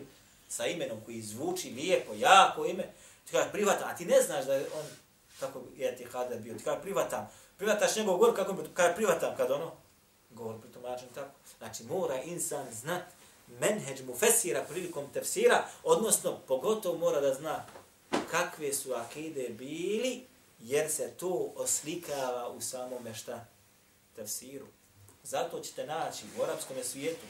sa 0.49 0.65
imenom 0.65 1.01
koji 1.05 1.21
zvuči 1.21 1.69
lijepo, 1.69 2.13
jako 2.13 2.65
ime, 2.65 2.83
ti 3.25 3.31
kaže 3.31 3.51
privata, 3.51 3.85
a 3.85 3.95
ti 3.95 4.05
ne 4.05 4.21
znaš 4.21 4.45
da 4.45 4.53
je 4.53 4.65
on 4.79 4.85
tako 5.39 5.61
je 5.77 5.95
ti 5.95 6.05
hada 6.11 6.35
bio, 6.35 6.53
ti 6.53 6.63
kaže 6.63 6.81
privatam, 6.81 7.29
privataš 7.57 7.95
njegov 7.95 8.17
govor 8.17 8.35
kako 8.35 8.53
bi, 8.53 8.63
kaže 8.73 8.95
privatam 8.95 9.35
kad 9.37 9.51
ono, 9.51 9.71
govor 10.29 10.61
pritumačen 10.61 11.07
tako. 11.15 11.31
Znači 11.57 11.83
mora 11.83 12.21
insan 12.21 12.65
znat 12.71 13.03
menheđ 13.59 14.01
mu 14.01 14.15
fesira 14.15 14.65
prilikom 14.69 15.05
tefsira, 15.13 15.65
odnosno 15.83 16.39
pogotovo 16.47 16.97
mora 16.97 17.21
da 17.21 17.33
zna 17.33 17.65
kakve 18.31 18.73
su 18.73 18.93
akide 18.93 19.49
bili, 19.49 20.25
jer 20.59 20.91
se 20.91 21.11
to 21.17 21.53
oslikava 21.55 22.49
u 22.49 22.61
samome 22.61 23.13
šta? 23.13 23.45
Tefsiru. 24.15 24.67
Zato 25.27 25.59
ćete 25.59 25.85
naći 25.85 26.25
u 26.39 26.43
arapskom 26.43 26.77
svijetu, 26.83 27.25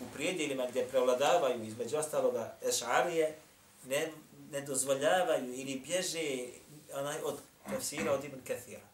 u 0.00 0.04
prijedjelima 0.14 0.66
gdje 0.70 0.88
prevladavaju 0.88 1.64
između 1.64 1.96
ostaloga 1.96 2.58
ešarije, 2.68 3.38
ne, 3.84 4.12
ne 4.50 4.60
dozvoljavaju 4.60 5.54
ili 5.54 5.82
bježe 5.86 6.46
onaj 6.92 7.18
od 7.24 7.38
tefsira 7.70 8.12
od 8.12 8.24
Ibn 8.24 8.40
Kathira. 8.46 8.88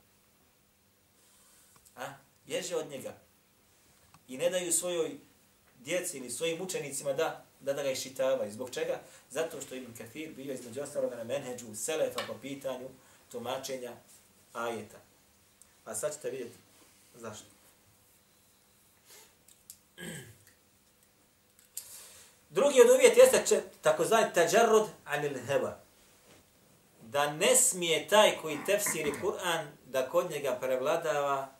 A? 1.97 2.15
Bježe 2.47 2.77
od 2.77 2.91
njega. 2.91 3.17
I 4.29 4.39
ne 4.39 4.51
daju 4.51 4.73
svojoj 4.73 5.11
djeci 5.79 6.17
ili 6.17 6.31
svojim 6.31 6.63
učenicima 6.63 7.13
da 7.13 7.45
da, 7.65 7.73
da 7.73 7.83
ga 7.83 7.91
iščitavaju. 7.91 8.53
Zbog 8.53 8.71
čega? 8.71 9.01
Zato 9.31 9.61
što 9.61 9.75
Ibn 9.75 9.95
Kathir 9.99 10.33
bio 10.33 10.55
između 10.55 10.83
ostaloga 10.83 11.17
na 11.17 11.25
menheđu 11.25 11.75
Selefa 11.75 12.21
po 12.27 12.35
pitanju 12.43 12.89
tumačenja 13.33 13.93
ajeta. 14.53 14.99
A 15.85 15.95
sad 15.95 16.15
ćete 16.15 16.31
vidjeti 16.31 16.57
zašto. 17.15 17.54
Drugi 22.51 22.81
od 22.81 22.91
uvjet 22.91 23.17
jeste 23.17 23.63
takozvani 23.83 24.33
tađarrod 24.35 24.89
anil 25.05 25.39
heva. 25.47 25.81
Da 27.03 27.33
ne 27.33 27.57
smije 27.57 28.09
taj 28.09 28.39
koji 28.43 28.65
tefsiri 28.67 29.13
Kur'an 29.23 29.67
da 29.87 30.09
kod 30.09 30.31
njega 30.31 30.59
prevladava 30.61 31.55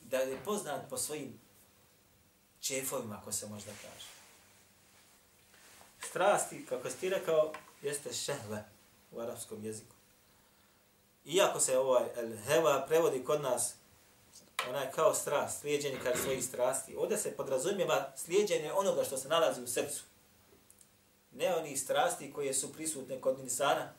da 0.00 0.16
je 0.16 0.44
poznat 0.44 0.90
po 0.90 0.98
svojim 0.98 1.40
čefovima, 2.60 3.18
ako 3.20 3.32
se 3.32 3.46
možda 3.46 3.70
kaže. 3.82 4.06
Strasti, 6.08 6.66
kako 6.66 6.90
ste 6.90 7.08
rekao, 7.08 7.52
jeste 7.82 8.12
šehve 8.12 8.64
u 9.12 9.20
arapskom 9.20 9.64
jeziku. 9.64 9.94
Iako 11.24 11.60
se 11.60 11.78
ovaj 11.78 12.04
el 12.16 12.36
heva 12.46 12.84
prevodi 12.88 13.24
kod 13.24 13.42
nas 13.42 13.74
onaj 14.68 14.90
kao 14.90 15.14
strast, 15.14 15.60
slijedjenje 15.60 15.98
kad 16.02 16.18
svojih 16.18 16.44
strasti. 16.44 16.96
Ovdje 16.96 17.18
se 17.18 17.36
podrazumijeva 17.36 18.12
slijedjenje 18.16 18.72
onoga 18.72 19.04
što 19.04 19.16
se 19.16 19.28
nalazi 19.28 19.62
u 19.62 19.66
srcu. 19.66 20.02
Ne 21.32 21.54
oni 21.54 21.76
strasti 21.76 22.32
koje 22.32 22.54
su 22.54 22.72
prisutne 22.72 23.20
kod 23.20 23.38
insana 23.38 23.92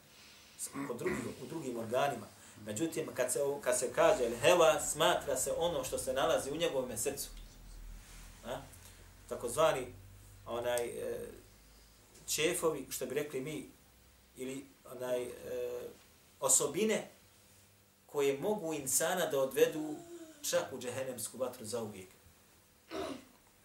kod 0.87 0.97
drugih, 0.97 1.17
u 1.43 1.45
drugim 1.45 1.79
organima. 1.79 2.27
Međutim, 2.65 3.07
kad 3.13 3.33
se, 3.33 3.39
kad 3.61 3.79
se 3.79 3.93
kaže 3.93 4.29
heva, 4.41 4.81
smatra 4.81 5.37
se 5.37 5.53
ono 5.57 5.83
što 5.83 5.97
se 5.97 6.13
nalazi 6.13 6.51
u 6.51 6.55
njegovom 6.55 6.97
srcu. 6.97 7.29
A? 8.45 8.57
Takozvani 9.29 9.87
onaj 10.45 10.85
e, 10.85 11.27
čefovi, 12.27 12.87
što 12.89 13.05
bi 13.05 13.15
rekli 13.15 13.41
mi, 13.41 13.69
ili 14.35 14.65
onaj 14.91 15.23
e, 15.23 15.31
osobine 16.39 17.09
koje 18.05 18.39
mogu 18.39 18.73
insana 18.73 19.25
da 19.25 19.39
odvedu 19.39 19.95
čak 20.41 20.73
u 20.73 20.79
džehennemsku 20.79 21.37
vatru 21.37 21.65
za 21.65 21.81
uvijek. 21.81 22.09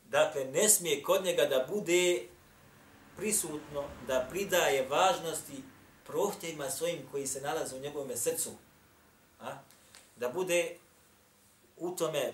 Dakle, 0.08 0.44
ne 0.44 0.68
smije 0.68 1.02
kod 1.02 1.24
njega 1.24 1.44
da 1.44 1.66
bude 1.68 2.22
prisutno, 3.16 3.84
da 4.06 4.26
pridaje 4.30 4.88
važnosti 4.88 5.62
prohtjevima 6.06 6.70
svojim 6.70 7.08
koji 7.10 7.26
se 7.26 7.40
nalaze 7.40 7.76
u 7.76 7.80
njegovom 7.80 8.16
srcu. 8.16 8.50
A? 9.40 9.58
Da 10.16 10.28
bude 10.28 10.76
u 11.76 11.90
tome, 11.90 12.32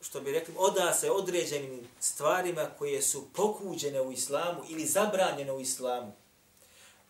što 0.00 0.20
bi 0.20 0.32
rekli, 0.32 0.54
oda 0.58 0.94
se 0.94 1.10
određenim 1.10 1.88
stvarima 2.00 2.70
koje 2.78 3.02
su 3.02 3.28
pokuđene 3.32 4.00
u 4.00 4.12
islamu 4.12 4.62
ili 4.68 4.86
zabranjene 4.86 5.52
u 5.52 5.60
islamu. 5.60 6.12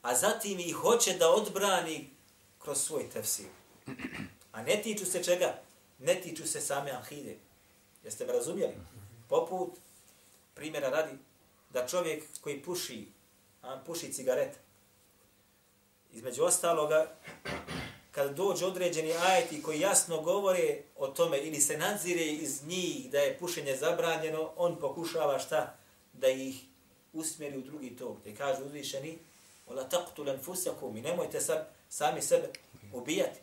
A 0.03 0.14
zatim 0.14 0.59
ih 0.59 0.75
hoće 0.75 1.14
da 1.14 1.31
odbrani 1.31 2.11
kroz 2.59 2.79
svoj 2.81 3.11
tefsir. 3.11 3.46
A 4.53 4.62
ne 4.62 4.83
tiču 4.83 5.07
se 5.07 5.25
čega? 5.25 5.62
Ne 6.02 6.14
tiču 6.20 6.46
se 6.46 6.60
same 6.60 6.90
ahide. 6.90 7.36
Jeste 8.04 8.26
me 8.26 8.32
razumjeli? 8.32 8.74
Poput 9.28 9.70
primjera 10.54 10.88
radi 10.88 11.12
da 11.70 11.86
čovjek 11.86 12.24
koji 12.40 12.62
puši, 12.62 13.06
a, 13.62 13.82
puši 13.86 14.12
cigaret, 14.12 14.58
između 16.12 16.44
ostaloga, 16.44 17.14
kad 18.10 18.34
dođe 18.34 18.66
određeni 18.66 19.12
ajeti 19.12 19.62
koji 19.62 19.80
jasno 19.80 20.20
govore 20.20 20.82
o 20.96 21.08
tome 21.08 21.38
ili 21.38 21.60
se 21.60 21.78
nadzire 21.78 22.26
iz 22.26 22.66
njih 22.66 23.10
da 23.10 23.18
je 23.18 23.38
pušenje 23.38 23.76
zabranjeno, 23.76 24.50
on 24.56 24.80
pokušava 24.80 25.38
šta? 25.38 25.76
Da 26.12 26.28
ih 26.28 26.64
usmjeri 27.12 27.58
u 27.58 27.62
drugi 27.62 27.96
tok. 27.96 28.16
Te 28.24 28.34
kaže 28.34 28.62
uzvišeni, 28.62 29.18
Ola 29.66 29.88
taqtu 29.88 30.24
lanfusakum, 30.26 30.94
nemojte 30.94 31.40
sad 31.40 31.68
sami 31.88 32.22
sebe 32.22 32.48
ubijati. 32.92 33.40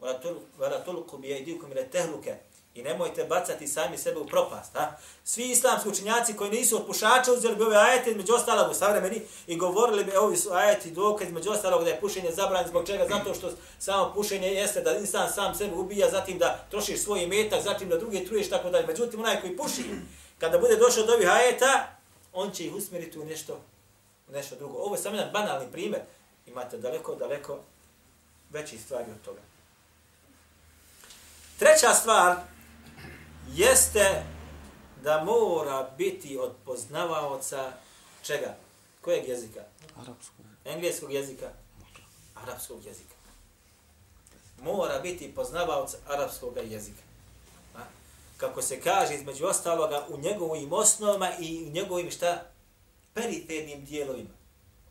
وَلَا 0.00 0.84
tulku 0.84 1.18
bi 1.18 1.28
jedikum 1.28 1.70
تَهْلُكَ. 1.92 2.34
I 2.74 2.82
nemojte 2.82 3.24
bacati 3.24 3.68
sami 3.68 3.98
sebe 3.98 4.20
u 4.20 4.26
propast. 4.26 4.74
Ha? 4.74 4.96
Svi 5.24 5.50
islamski 5.50 5.88
učinjaci 5.88 6.36
koji 6.36 6.50
nisu 6.50 6.76
od 6.76 6.86
pušača 6.86 7.32
uzeli 7.32 7.56
bi 7.56 7.62
ove 7.62 7.76
ajete 7.76 8.14
među 8.14 8.34
ostalog 8.34 8.70
u 8.70 8.74
savremeni 8.74 9.22
i 9.46 9.56
govorili 9.56 10.04
bi 10.04 10.16
ovi 10.16 10.36
su 10.36 10.52
ajeti 10.52 10.90
dokaz 10.90 11.32
među 11.32 11.50
ostalog 11.50 11.84
da 11.84 11.90
je 11.90 12.00
pušenje 12.00 12.32
zabranjeno 12.32 12.68
zbog 12.68 12.86
čega? 12.86 13.06
Zato 13.08 13.34
što 13.34 13.50
samo 13.78 14.12
pušenje 14.14 14.48
jeste 14.48 14.80
da 14.80 14.98
insan 14.98 15.32
sam 15.32 15.54
sebe 15.54 15.74
ubija, 15.74 16.10
zatim 16.10 16.38
da 16.38 16.66
trošiš 16.70 17.00
svoj 17.00 17.26
metak, 17.26 17.62
zatim 17.62 17.88
da 17.88 17.98
druge 17.98 18.24
truješ 18.24 18.50
tako 18.50 18.70
dalje. 18.70 18.86
Međutim, 18.86 19.20
onaj 19.20 19.40
koji 19.40 19.56
puši, 19.56 19.84
kada 20.38 20.58
bude 20.58 20.76
došao 20.76 21.06
do 21.06 21.12
ovih 21.12 21.28
ajeta, 21.30 21.96
on 22.32 22.50
će 22.50 22.64
ih 22.64 22.74
usmjeriti 22.74 23.18
u 23.18 23.24
nešto, 23.24 23.60
u 24.28 24.32
nešto 24.32 24.56
drugo. 24.56 24.78
Ovo 24.78 24.94
je 24.94 25.02
samo 25.02 25.16
jedan 25.16 25.32
banalni 25.32 25.72
primjer. 25.72 26.02
Imate 26.46 26.78
daleko, 26.78 27.14
daleko 27.14 27.58
veći 28.50 28.78
stvari 28.78 29.10
od 29.10 29.24
toga. 29.24 29.40
Treća 31.58 31.94
stvar 31.94 32.36
jeste 33.48 34.22
da 35.02 35.24
mora 35.24 35.90
biti 35.98 36.38
od 36.38 36.52
poznavaoca 36.64 37.72
čega? 38.22 38.56
Kojeg 39.00 39.28
jezika? 39.28 39.60
Arapskog. 39.96 40.46
Engleskog 40.64 41.12
jezika? 41.12 41.48
Arapskog 42.34 42.84
jezika. 42.84 43.14
Mora 44.62 44.98
biti 44.98 45.34
poznavaoc 45.34 45.94
arapskog 46.06 46.56
jezika. 46.64 47.02
A? 47.76 47.80
Kako 48.36 48.62
se 48.62 48.80
kaže 48.80 49.14
između 49.14 49.46
ostaloga 49.46 50.06
u 50.08 50.18
njegovim 50.18 50.72
osnovama 50.72 51.30
i 51.40 51.64
u 51.66 51.70
njegovim 51.70 52.10
šta? 52.10 52.42
Perifernim 53.14 53.84
dijelovima. 53.84 54.30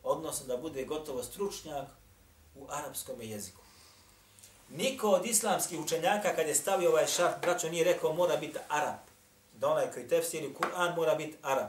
Odnosno 0.02 0.46
da 0.46 0.56
bude 0.56 0.84
gotovo 0.84 1.22
stručnjak 1.22 1.88
u 2.54 2.66
arapskom 2.70 3.20
jeziku. 3.20 3.65
Niko 4.68 5.10
od 5.10 5.26
islamskih 5.26 5.80
učenjaka 5.80 6.36
kad 6.36 6.48
je 6.48 6.54
stavio 6.54 6.90
ovaj 6.90 7.06
šart, 7.06 7.40
braćo 7.40 7.68
nije 7.68 7.84
rekao 7.84 8.12
mora 8.12 8.36
biti 8.36 8.58
Arab. 8.68 8.94
Da 9.54 9.68
onaj 9.68 9.92
koji 9.92 10.08
tefsiri 10.08 10.54
Kur'an 10.60 10.96
mora 10.96 11.14
biti 11.14 11.36
Arab. 11.42 11.68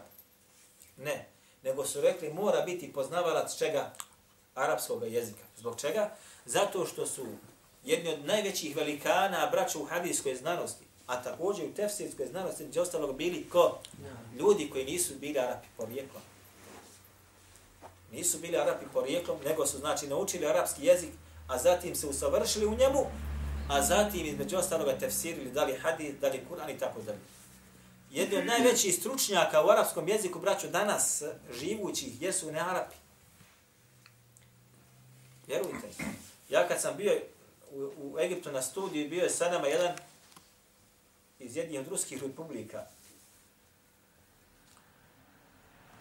Ne. 0.97 1.27
Nego 1.63 1.85
su 1.85 2.01
rekli 2.01 2.33
mora 2.33 2.61
biti 2.61 2.93
poznavalac 2.93 3.57
čega? 3.57 3.93
Arapskog 4.55 5.03
jezika. 5.03 5.43
Zbog 5.57 5.79
čega? 5.79 6.15
Zato 6.45 6.85
što 6.85 7.07
su 7.07 7.25
jedni 7.83 8.09
od 8.09 8.25
najvećih 8.25 8.75
velikana 8.75 9.49
braća 9.51 9.79
u 9.79 9.85
hadijskoj 9.85 10.35
znanosti, 10.35 10.85
a 11.07 11.23
također 11.23 11.65
u 11.65 11.73
tefsirskoj 11.73 12.25
znanosti, 12.25 12.65
gdje 12.65 12.81
ostalog 12.81 13.15
bili 13.15 13.49
ko? 13.49 13.79
Ljudi 14.39 14.69
koji 14.69 14.85
nisu 14.85 15.13
bili 15.15 15.39
Arapi 15.39 15.67
porijeklom. 15.77 16.23
Nisu 18.11 18.37
bili 18.37 18.57
Arapi 18.57 18.85
porijeklom, 18.93 19.37
nego 19.45 19.65
su 19.65 19.77
znači 19.77 20.07
naučili 20.07 20.45
arapski 20.45 20.85
jezik, 20.85 21.09
a 21.47 21.57
zatim 21.57 21.95
se 21.95 22.07
usavršili 22.07 22.65
u 22.65 22.75
njemu, 22.75 23.05
a 23.69 23.81
zatim 23.81 24.25
između 24.25 24.57
ostaloga 24.57 24.97
tefsirili 24.97 25.51
da 25.51 25.63
li 25.63 25.77
hadis, 25.77 26.15
da 26.21 26.27
li 26.27 26.45
Kur'an 26.49 26.75
i 26.75 26.79
tako 26.79 27.01
dalje. 27.01 27.19
jedni 28.11 28.37
od 28.37 28.45
najvećih 28.45 28.95
stručnjaka 28.95 29.65
u 29.65 29.69
arapskom 29.69 30.07
jeziku, 30.07 30.39
braćo, 30.39 30.67
danas 30.67 31.23
živućih, 31.59 32.21
jesu 32.21 32.51
ne 32.51 32.59
Arapi. 32.59 32.95
Vjerujte. 35.47 35.87
Ja 36.49 36.67
kad 36.67 36.81
sam 36.81 36.97
bio 36.97 37.13
u, 37.71 37.91
u 37.97 38.19
Egiptu 38.19 38.51
na 38.51 38.61
studiju, 38.61 39.09
bio 39.09 39.23
je 39.23 39.29
sa 39.29 39.51
nama 39.51 39.67
jedan 39.67 39.95
iz 41.39 41.55
jednih 41.55 41.79
od 41.79 41.87
ruskih 41.87 42.23
republika. 42.23 42.85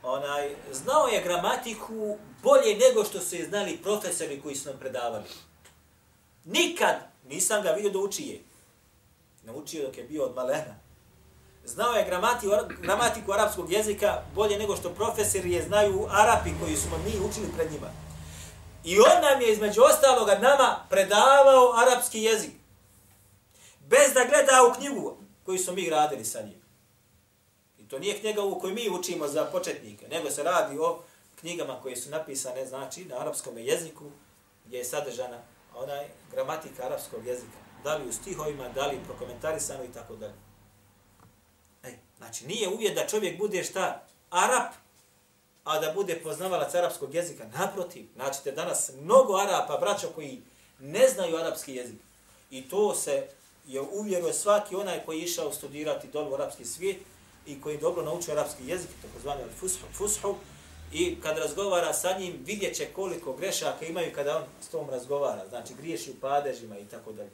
Onaj, 0.08 0.54
znao 0.72 1.06
je 1.06 1.22
gramatiku 1.22 2.18
bolje 2.42 2.76
nego 2.76 3.04
što 3.04 3.20
su 3.20 3.36
je 3.36 3.48
znali 3.48 3.78
profesori 3.82 4.40
koji 4.40 4.54
su 4.54 4.68
nam 4.68 4.78
predavali. 4.78 5.24
Nikad 6.44 6.96
nisam 7.28 7.62
ga 7.62 7.70
vidio 7.70 7.90
da 7.90 7.98
uči 7.98 8.22
je. 8.22 8.40
Naučio 9.42 9.86
dok 9.86 9.98
je 9.98 10.04
bio 10.04 10.24
od 10.24 10.34
malena. 10.34 10.74
Znao 11.64 11.92
je 11.92 12.04
gramatiku, 12.04 12.52
gramatiku 12.80 13.32
arapskog 13.32 13.72
jezika 13.72 14.22
bolje 14.34 14.58
nego 14.58 14.76
što 14.76 14.90
profesori 14.90 15.52
je 15.52 15.62
znaju 15.62 16.06
Arapi 16.10 16.50
koji 16.60 16.76
su 16.76 16.88
mi 17.04 17.26
učili 17.28 17.52
pred 17.56 17.72
njima. 17.72 17.90
I 18.84 18.98
on 18.98 19.22
nam 19.22 19.40
je 19.40 19.52
između 19.52 19.82
ostaloga 19.82 20.38
nama 20.38 20.76
predavao 20.90 21.74
arapski 21.76 22.22
jezik. 22.22 22.52
Bez 23.80 24.12
da 24.14 24.24
gleda 24.24 24.70
u 24.70 24.74
knjigu 24.74 25.16
koju 25.44 25.58
smo 25.58 25.72
mi 25.72 25.84
gradili 25.84 26.24
sa 26.24 26.42
njim. 26.42 26.65
I 27.86 27.88
to 27.88 27.98
nije 27.98 28.20
knjiga 28.20 28.42
u 28.42 28.60
kojoj 28.60 28.74
mi 28.74 28.90
učimo 28.90 29.28
za 29.28 29.44
početnike, 29.44 30.08
nego 30.08 30.30
se 30.30 30.42
radi 30.42 30.78
o 30.78 31.02
knjigama 31.40 31.80
koje 31.82 31.96
su 31.96 32.10
napisane 32.10 32.66
znači 32.66 33.04
na 33.04 33.20
arapskom 33.20 33.58
jeziku 33.58 34.04
gdje 34.64 34.78
je 34.78 34.84
sadržana 34.84 35.38
onaj 35.74 36.06
gramatika 36.30 36.86
arapskog 36.86 37.26
jezika. 37.26 37.58
Da 37.84 37.96
li 37.96 38.08
u 38.08 38.12
stihovima, 38.12 38.68
da 38.68 38.86
li 38.86 39.00
prokomentarisano 39.06 39.84
i 39.84 39.92
tako 39.92 40.16
dalje. 40.16 40.34
Ej, 41.84 41.98
znači 42.18 42.46
nije 42.46 42.68
uvijek 42.68 42.94
da 42.94 43.06
čovjek 43.06 43.38
bude 43.38 43.64
šta? 43.64 44.02
Arap, 44.30 44.74
a 45.64 45.80
da 45.80 45.92
bude 45.92 46.20
poznavalac 46.22 46.74
arapskog 46.74 47.14
jezika. 47.14 47.44
Naprotiv, 47.58 48.06
znači 48.14 48.44
te 48.44 48.52
danas 48.52 48.90
mnogo 49.00 49.36
Arapa, 49.36 49.78
braćo 49.80 50.08
koji 50.14 50.42
ne 50.80 51.08
znaju 51.08 51.36
arapski 51.36 51.74
jezik. 51.74 52.00
I 52.50 52.68
to 52.68 52.94
se 52.94 53.28
je 53.66 53.80
uvjerio 53.80 54.32
svaki 54.32 54.76
onaj 54.76 55.04
koji 55.04 55.18
je 55.18 55.24
išao 55.24 55.52
studirati 55.52 56.08
dolu 56.08 56.34
arapski 56.34 56.64
svijet 56.64 56.96
i 57.46 57.60
koji 57.60 57.78
dobro 57.78 58.02
naučio 58.02 58.32
arapski 58.32 58.66
jezik, 58.66 58.90
takozvani 59.02 59.42
al-fushu, 59.42 59.84
fushu, 59.92 60.34
i 60.92 61.16
kad 61.22 61.38
razgovara 61.38 61.92
sa 61.92 62.18
njim, 62.18 62.34
vidjet 62.44 62.76
će 62.76 62.86
koliko 62.94 63.32
grešaka 63.32 63.84
imaju 63.86 64.12
kada 64.14 64.36
on 64.36 64.44
s 64.60 64.68
tom 64.68 64.90
razgovara. 64.90 65.48
Znači, 65.48 65.74
griješi 65.74 66.10
u 66.10 66.20
padežima 66.20 66.78
i 66.78 66.84
tako 66.84 67.12
dalje. 67.12 67.30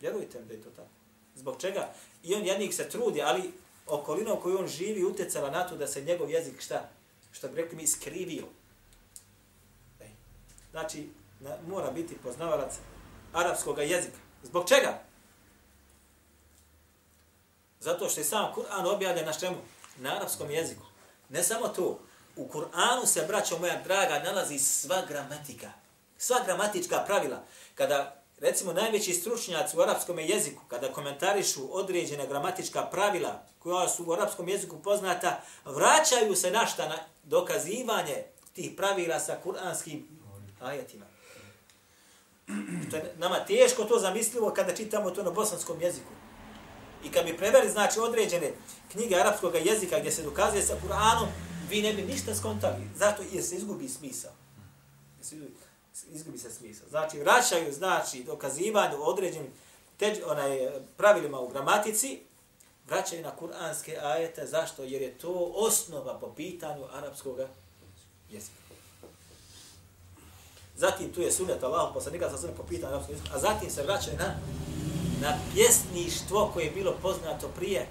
Vjerujte 0.00 0.40
mi 0.40 0.46
da 0.46 0.54
je 0.54 0.62
to 0.62 0.70
tako. 0.70 0.88
Zbog 1.36 1.56
čega? 1.60 1.88
I 2.22 2.34
on 2.34 2.46
jednik 2.46 2.74
se 2.74 2.88
trudi, 2.88 3.22
ali 3.22 3.52
okolina 3.86 4.34
u 4.34 4.40
kojoj 4.40 4.56
on 4.56 4.68
živi 4.68 5.04
utjecala 5.04 5.50
na 5.50 5.68
to 5.68 5.76
da 5.76 5.86
se 5.86 6.04
njegov 6.04 6.30
jezik 6.30 6.60
šta? 6.60 6.88
Što 7.32 7.48
bi 7.48 7.56
rekli 7.56 7.76
mi 7.76 7.86
skrivio. 7.86 8.44
Znači, 10.70 11.08
na, 11.40 11.56
mora 11.68 11.90
biti 11.90 12.14
poznavalac 12.22 12.72
arapskog 13.32 13.78
jezika. 13.78 14.16
Zbog 14.42 14.68
čega? 14.68 15.02
Zato 17.82 18.08
što 18.08 18.20
je 18.20 18.24
sam 18.24 18.52
Kur'an 18.54 18.86
objavljen 18.86 19.26
na 19.26 19.32
čemu? 19.32 19.56
Na 19.98 20.16
arapskom 20.16 20.50
jeziku. 20.50 20.82
Ne 21.28 21.42
samo 21.42 21.68
to. 21.68 21.98
U 22.36 22.48
Kur'anu 22.48 23.06
se, 23.06 23.24
braćo 23.28 23.58
moja 23.58 23.82
draga, 23.84 24.18
nalazi 24.24 24.58
sva 24.58 25.02
gramatika. 25.08 25.70
Sva 26.18 26.36
gramatička 26.46 27.04
pravila. 27.06 27.44
Kada, 27.74 28.22
recimo, 28.40 28.72
najveći 28.72 29.12
stručnjaci 29.12 29.76
u 29.76 29.80
arapskom 29.80 30.18
jeziku, 30.18 30.62
kada 30.68 30.92
komentarišu 30.92 31.76
određena 31.76 32.26
gramatička 32.26 32.82
pravila 32.82 33.42
koja 33.58 33.88
su 33.88 34.04
u 34.06 34.12
arapskom 34.12 34.48
jeziku 34.48 34.82
poznata, 34.82 35.40
vraćaju 35.64 36.36
se 36.36 36.50
našta 36.50 36.88
na 36.88 36.98
dokazivanje 37.22 38.24
tih 38.52 38.70
pravila 38.76 39.20
sa 39.20 39.36
kuranskim 39.42 40.08
ajetima. 40.60 41.06
To 42.90 42.96
je 42.96 43.14
nama 43.18 43.44
teško 43.44 43.84
to 43.84 43.98
zamislivo 43.98 44.50
kada 44.50 44.76
čitamo 44.76 45.10
to 45.10 45.22
na 45.22 45.30
bosanskom 45.30 45.82
jeziku. 45.82 46.21
I 47.04 47.10
kad 47.10 47.24
bi 47.24 47.36
preveli, 47.36 47.70
znači, 47.70 48.00
određene 48.00 48.52
knjige 48.92 49.16
arapskog 49.16 49.54
jezika 49.54 49.98
gdje 49.98 50.12
se 50.12 50.22
dokazuje 50.22 50.62
sa 50.62 50.74
Kur'anom, 50.84 51.26
vi 51.70 51.82
ne 51.82 51.92
bi 51.92 52.02
ništa 52.02 52.34
skontali. 52.34 52.88
Zato 52.96 53.22
jer 53.32 53.44
se 53.44 53.56
izgubi 53.56 53.88
smisao. 53.88 54.32
Izgubi 56.10 56.38
se 56.38 56.50
smisao. 56.50 56.88
Znači, 56.88 57.18
vraćaju, 57.18 57.72
znači, 57.72 58.24
dokazivanje 58.24 58.96
određenim 58.96 59.52
teđ, 59.96 60.18
onaj, 60.26 60.70
pravilima 60.96 61.40
u 61.40 61.48
gramatici, 61.48 62.20
vraćaju 62.88 63.22
na 63.22 63.36
kuranske 63.36 63.98
ajete. 64.02 64.46
Zašto? 64.46 64.82
Jer 64.82 65.02
je 65.02 65.18
to 65.18 65.52
osnova 65.54 66.18
po 66.18 66.34
pitanju 66.34 66.84
arapskog 66.92 67.38
jezika. 68.30 68.62
Zatim 70.76 71.12
tu 71.12 71.20
je 71.20 71.32
sunet 71.32 71.62
Allah, 71.62 71.90
poslanika 71.94 72.30
sa 72.30 72.38
sunet 72.38 72.56
po 72.56 72.62
pitanju 72.62 72.92
arapskog 72.92 73.16
jezika, 73.16 73.36
a 73.36 73.38
zatim 73.38 73.70
se 73.70 73.82
vraćaju 73.82 74.16
na 74.18 74.34
na 75.22 75.38
pjesništvo 75.54 76.50
koje 76.54 76.64
je 76.64 76.70
bilo 76.70 76.96
poznato 77.02 77.48
prije, 77.48 77.86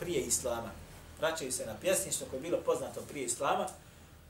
prije 0.00 0.20
Islama. 0.20 0.70
Vraćaju 1.18 1.52
se 1.52 1.66
na 1.66 1.74
pjesništvo 1.80 2.26
koje 2.30 2.38
je 2.38 2.42
bilo 2.42 2.58
poznato 2.64 3.00
prije 3.08 3.26
Islama. 3.26 3.68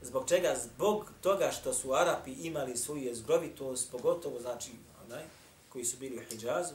Zbog 0.03 0.29
čega? 0.29 0.57
Zbog 0.65 1.11
toga 1.21 1.51
što 1.51 1.75
su 1.75 1.95
Arapi 1.95 2.33
imali 2.33 2.77
svoju 2.77 3.03
jezgrovitost, 3.03 3.91
pogotovo 3.91 4.41
znači 4.41 4.71
onaj, 5.07 5.25
koji 5.69 5.85
su 5.85 5.97
bili 5.97 6.17
u 6.17 6.31
Hidžazu, 6.31 6.75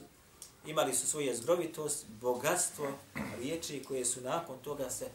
imali 0.66 0.94
su 0.94 1.06
svoju 1.06 1.26
jezgrovitost, 1.26 2.06
bogatstvo 2.08 2.92
riječi 3.38 3.84
koje 3.88 4.04
su 4.04 4.20
nakon 4.20 4.58
toga 4.58 4.90
se 4.90 5.08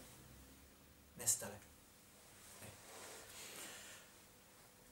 nestale. 1.19 1.55
E. 2.63 2.67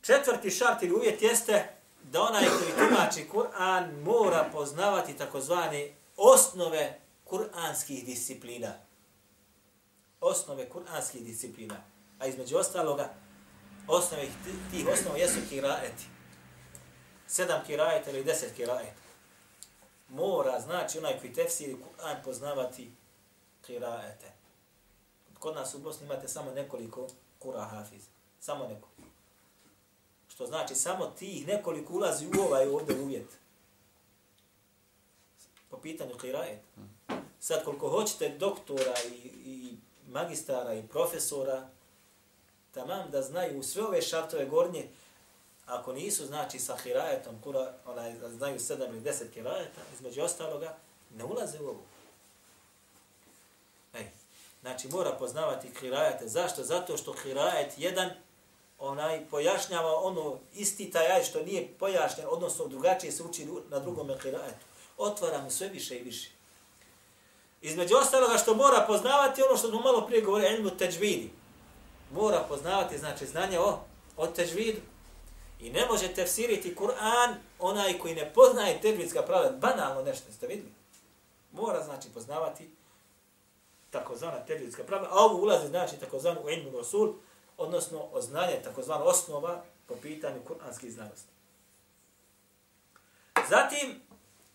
Četvrti 0.02 0.52
šart 0.52 0.84
ili 0.84 0.94
uvjet 0.94 1.22
jeste 1.22 1.83
da 2.12 2.22
onaj 2.22 2.46
koji 2.46 2.88
tumači 2.88 3.30
Kur'an 3.34 4.04
mora 4.04 4.50
poznavati 4.52 5.18
takozvane 5.18 5.94
osnove 6.18 7.00
kur'anskih 7.26 8.06
disciplina. 8.06 8.74
Osnove 10.22 10.70
kur'anskih 10.70 11.24
disciplina. 11.24 11.76
A 12.20 12.28
između 12.28 12.58
ostaloga, 12.58 13.14
osnove 13.88 14.28
tih 14.72 14.88
osnova 14.88 15.18
jesu 15.18 15.40
kiraeti. 15.50 16.04
Sedam 17.28 17.62
kiraeta 17.66 18.12
ili 18.12 18.24
deset 18.24 18.56
kiraeta. 18.56 19.04
Mora, 20.10 20.60
znači, 20.60 20.98
onaj 20.98 21.20
koji 21.20 21.34
tefsiri 21.34 21.76
Kur'an 21.76 22.24
poznavati 22.24 22.92
kiraete. 23.66 24.32
Kod 25.40 25.56
nas 25.56 25.76
u 25.76 25.80
Bosni 25.80 26.06
imate 26.06 26.28
samo 26.28 26.52
nekoliko 26.52 27.08
kura 27.40 27.66
hafiz. 27.66 28.04
Samo 28.40 28.64
nekoliko. 28.64 28.93
Što 30.34 30.46
znači 30.46 30.76
samo 30.76 31.06
ti 31.06 31.46
nekoliko 31.48 31.94
ulazi 31.94 32.28
u 32.28 32.42
ovaj 32.42 32.68
ovdje 32.68 33.02
uvjet. 33.02 33.28
Po 35.70 35.78
pitanju 35.78 36.18
kirajet. 36.18 36.60
Sad 37.40 37.64
koliko 37.64 37.90
hoćete 37.90 38.30
doktora 38.30 38.94
i, 39.12 39.28
i 39.46 39.78
magistara 40.10 40.74
i 40.74 40.88
profesora, 40.88 41.68
tamam 42.74 43.12
da 43.12 43.22
znaju 43.22 43.64
sve 43.64 43.84
ove 43.84 44.02
šartove 44.02 44.46
gornje, 44.46 44.88
ako 45.66 45.94
nisu 45.94 46.26
znači 46.26 46.60
sa 46.60 46.78
hirajetom, 46.78 47.42
kura, 47.44 47.74
onaj, 47.86 48.16
znaju 48.30 48.60
7 48.60 48.88
ili 48.88 49.02
deset 49.02 49.34
kirajeta, 49.34 49.82
između 49.94 50.22
ostaloga, 50.22 50.78
ne 51.18 51.24
ulaze 51.24 51.60
u 51.60 51.68
ovu. 51.68 51.84
Ej, 53.94 54.08
znači 54.62 54.88
mora 54.88 55.12
poznavati 55.12 55.70
hirajete. 55.80 56.28
Zašto? 56.28 56.64
Zato 56.64 56.98
što 56.98 57.14
hirajet 57.14 57.74
jedan 57.78 58.10
onaj 58.84 59.26
pojašnjava 59.30 59.96
ono 59.96 60.40
isti 60.54 60.92
taj 60.92 61.08
aj 61.08 61.24
što 61.24 61.44
nije 61.44 61.68
pojašnjen, 61.80 62.28
odnosno 62.30 62.68
drugačije 62.68 63.12
se 63.12 63.24
uči 63.24 63.48
na 63.70 63.80
drugom 63.80 64.12
kirajetu. 64.22 64.66
Otvara 64.98 65.42
mu 65.42 65.52
sve 65.52 65.68
više 65.68 66.00
i 66.00 66.04
više. 66.04 66.30
Između 67.62 67.96
ostaloga 67.96 68.38
što 68.38 68.56
mora 68.56 68.86
poznavati 68.88 69.42
ono 69.42 69.58
što 69.58 69.68
smo 69.68 69.80
malo 69.80 70.08
prije 70.08 70.22
govorili, 70.22 70.56
ilmu 70.56 70.70
teđvidi. 70.70 71.32
Mora 72.12 72.46
poznavati, 72.50 72.98
znači, 72.98 73.26
znanje 73.26 73.60
o, 73.60 73.80
o 74.18 74.28
teđvidu. 74.28 74.82
I 75.60 75.70
ne 75.70 75.86
može 75.86 76.14
tefsiriti 76.14 76.76
Kur'an 76.76 77.36
onaj 77.60 78.00
koji 78.00 78.16
ne 78.16 78.34
poznaje 78.34 78.82
teđvidska 78.82 79.22
pravila. 79.22 79.52
Banalno 79.52 80.02
nešto, 80.02 80.32
ste 80.32 80.48
vidjeli? 80.48 80.72
Mora, 81.52 81.84
znači, 81.84 82.10
poznavati 82.14 82.70
takozvana 83.92 84.46
teđvidska 84.46 84.84
pravila. 84.84 85.10
A 85.12 85.20
ovo 85.20 85.42
ulazi, 85.42 85.68
znači, 85.68 86.00
takozvanu 86.00 86.42
u 86.44 86.50
ilmu 86.50 86.78
rasul, 86.78 87.14
odnosno 87.58 88.08
oznanje, 88.12 88.62
takozvano 88.64 89.06
osnova 89.06 89.64
po 89.88 89.96
pitanju 89.96 90.42
kuranskih 90.48 90.94
znanosti. 90.94 91.30
Zatim, 93.50 94.02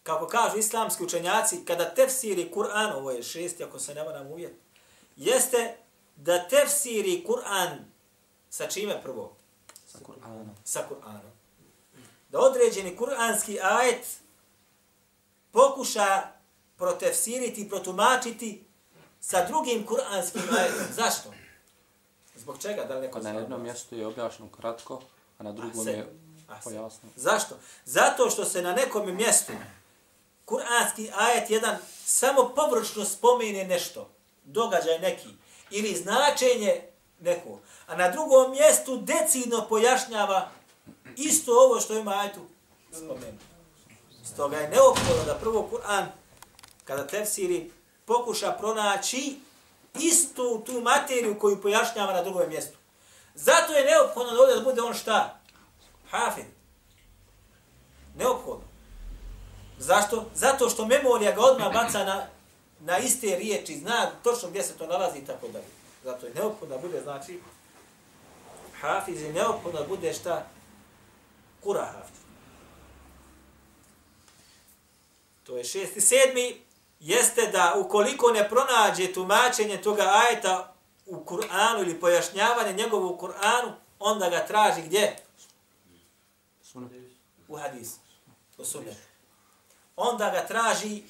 kako 0.03 0.27
kažu 0.27 0.59
islamski 0.59 1.05
učenjaci, 1.05 1.65
kada 1.65 1.95
tefsiri 1.95 2.51
Kur'an, 2.55 2.93
ovo 2.97 3.11
je 3.11 3.23
šesti, 3.23 3.65
ako 3.65 3.79
se 3.79 3.95
ne 3.95 4.05
moram 4.05 4.27
uvjet, 4.27 4.55
jeste 5.17 5.77
da 6.17 6.49
tefsiri 6.49 7.25
Kur'an 7.27 7.79
sa 8.51 8.67
čime 8.67 9.03
prvo? 9.03 9.37
Sa 9.87 9.99
Kur'anom. 9.99 10.49
Sa 10.65 10.87
Kur'anom. 10.91 11.31
Da 12.29 12.39
određeni 12.39 12.97
kur'anski 12.97 13.59
ajet 13.63 14.07
pokuša 15.53 16.23
protefsiriti, 16.77 17.69
protumačiti 17.69 18.65
sa 19.21 19.45
drugim 19.45 19.87
kuranskim 19.87 20.43
ajetom. 20.59 20.87
Zašto? 20.97 21.33
Zbog 22.49 22.63
čega? 22.63 22.85
Da 22.85 22.95
li 22.95 23.01
neko 23.01 23.19
Pa 23.19 23.25
na 23.25 23.39
jednom 23.39 23.63
mjestu 23.63 23.97
je 23.97 24.07
objašnjeno 24.07 24.53
kratko, 24.53 25.01
a 25.39 25.43
na 25.43 25.53
drugom 25.53 25.89
je 25.89 26.07
pojasno. 26.65 27.09
Zašto? 27.17 27.55
Zato 27.85 28.31
što 28.31 28.45
se 28.45 28.63
na 28.63 28.73
nekom 28.73 29.17
mjestu 29.17 29.53
kuranski 30.45 31.11
ajet 31.17 31.51
jedan 31.51 31.77
samo 32.05 32.53
površno 32.57 33.05
spomene 33.05 33.65
nešto, 33.65 34.11
događaj 34.45 34.99
neki, 34.99 35.29
ili 35.71 35.95
značenje 35.95 36.83
neko, 37.21 37.59
a 37.87 37.97
na 37.97 38.09
drugom 38.11 38.51
mjestu 38.51 38.97
decidno 38.97 39.67
pojašnjava 39.69 40.51
isto 41.17 41.53
ovo 41.53 41.81
što 41.81 41.99
ima 41.99 42.11
ajetu 42.11 42.41
spomenuti. 42.93 43.45
Stoga 44.25 44.57
je 44.57 44.69
neophodno 44.69 45.25
da 45.27 45.35
prvo 45.35 45.69
Kur'an, 45.73 46.07
kada 46.85 47.07
tefsiri, 47.07 47.71
pokuša 48.05 48.53
pronaći 48.53 49.39
istu 50.01 50.63
tu 50.67 50.81
materiju 50.81 51.39
koju 51.39 51.63
pojašnjava 51.63 52.13
na 52.13 52.23
drugom 52.23 52.49
mjestu. 52.49 52.79
Zato 53.35 53.73
je 53.73 53.85
neophodno 53.85 54.33
da 54.33 54.41
ovdje 54.41 54.57
da 54.57 54.63
bude 54.63 54.83
on 54.83 54.95
šta? 54.95 55.41
Hafid. 56.11 56.45
Neophodno. 58.17 58.65
Zašto? 59.79 60.25
Zato 60.35 60.69
što 60.69 60.87
memorija 60.87 61.33
ga 61.33 61.41
odmah 61.41 61.73
baca 61.73 62.05
na, 62.05 62.27
na 62.81 62.99
iste 62.99 63.37
riječi, 63.37 63.79
zna 63.79 64.11
točno 64.23 64.49
gdje 64.49 64.63
se 64.63 64.73
to 64.79 64.87
nalazi 64.87 65.19
i 65.19 65.27
tako 65.27 65.49
dalje. 65.49 65.65
Zato 66.05 66.27
je 66.27 66.35
neophodno 66.35 66.77
da 66.77 66.83
bude, 66.83 67.01
znači, 67.01 67.41
hafiz 68.81 69.23
je 69.23 69.33
neophodno 69.33 69.81
da 69.81 69.87
bude 69.87 70.13
šta? 70.13 70.47
Kura 71.63 71.85
hafiz. 71.85 72.19
To 75.45 75.57
je 75.57 75.65
šesti. 75.65 76.01
Sedmi 76.01 76.61
jeste 77.01 77.47
da 77.47 77.75
ukoliko 77.77 78.31
ne 78.31 78.49
pronađe 78.49 79.13
tumačenje 79.13 79.83
toga 79.83 80.03
ajeta 80.03 80.75
u 81.07 81.25
Kur'anu 81.25 81.83
ili 81.83 82.01
pojašnjavanje 82.01 82.73
njegovu 82.73 83.09
u 83.09 83.19
Kur'anu, 83.19 83.73
onda 83.99 84.31
ga 84.31 84.47
traži 84.47 84.83
gdje? 84.83 85.17
U 87.49 87.57
hadisu. 87.57 87.97
U 88.59 88.65
sunetu. 88.65 89.09
Onda 89.97 90.31
ga 90.31 90.47
traži 90.47 91.03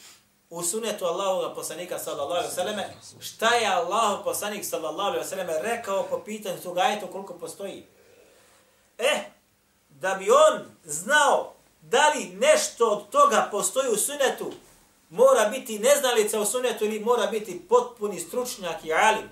u 0.50 0.62
sunetu 0.62 1.04
Allahoga 1.04 1.54
poslanika 1.54 1.98
sallallahu 1.98 2.32
alaihi 2.32 2.54
wasallam 2.56 3.20
šta 3.20 3.54
je 3.54 3.66
Allahov 3.66 4.24
poslanik 4.24 4.64
sallallahu 4.64 5.08
alaihi 5.08 5.24
wasallam 5.24 5.62
rekao 5.62 6.02
po 6.02 6.18
pitanju 6.24 6.60
toga 6.62 6.80
ajeta 6.80 7.06
koliko 7.06 7.34
postoji. 7.34 7.86
E, 8.98 9.30
da 9.88 10.14
bi 10.14 10.30
on 10.30 10.64
znao 10.84 11.52
da 11.82 12.08
li 12.08 12.24
nešto 12.24 12.90
od 12.90 13.10
toga 13.10 13.48
postoji 13.50 13.88
u 13.90 13.96
sunetu, 13.96 14.52
mora 15.10 15.48
biti 15.48 15.78
neznalica 15.78 16.40
u 16.40 16.44
sunetu 16.44 16.84
ili 16.84 17.00
mora 17.00 17.26
biti 17.26 17.62
potpuni 17.68 18.20
stručnjak 18.20 18.84
i 18.84 18.92
alim. 18.92 19.30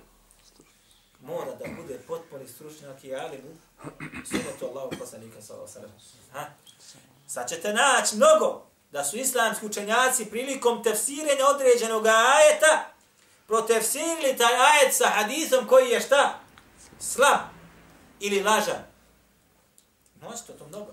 Mora 1.20 1.54
da 1.54 1.64
bude 1.82 1.98
potpuni 2.08 2.48
stručnjak 2.48 3.04
i 3.04 3.14
alim 3.14 3.40
u 3.44 4.26
sunetu 4.26 4.66
Allahu 4.66 4.90
poslanika 4.98 5.42
sallallahu 5.42 5.72
alaihi 5.78 5.94
wasallam. 5.94 6.32
Ha? 6.32 6.46
Sad 7.26 7.48
ćete 7.48 7.72
naći 7.72 8.16
mnogo 8.16 8.66
da 8.92 9.04
su 9.04 9.16
islamski 9.16 9.66
učenjaci 9.66 10.30
prilikom 10.30 10.82
tefsirenja 10.82 11.46
određenog 11.54 12.06
ajeta 12.06 12.84
protefsirili 13.46 14.36
taj 14.36 14.54
ajet 14.54 14.94
sa 14.94 15.08
hadisom 15.08 15.66
koji 15.68 15.90
je 15.90 16.00
šta? 16.00 16.40
Slab 17.00 17.40
ili 18.20 18.42
lažan. 18.42 18.84
Možete 20.22 20.52
to 20.52 20.66
mnogo. 20.66 20.92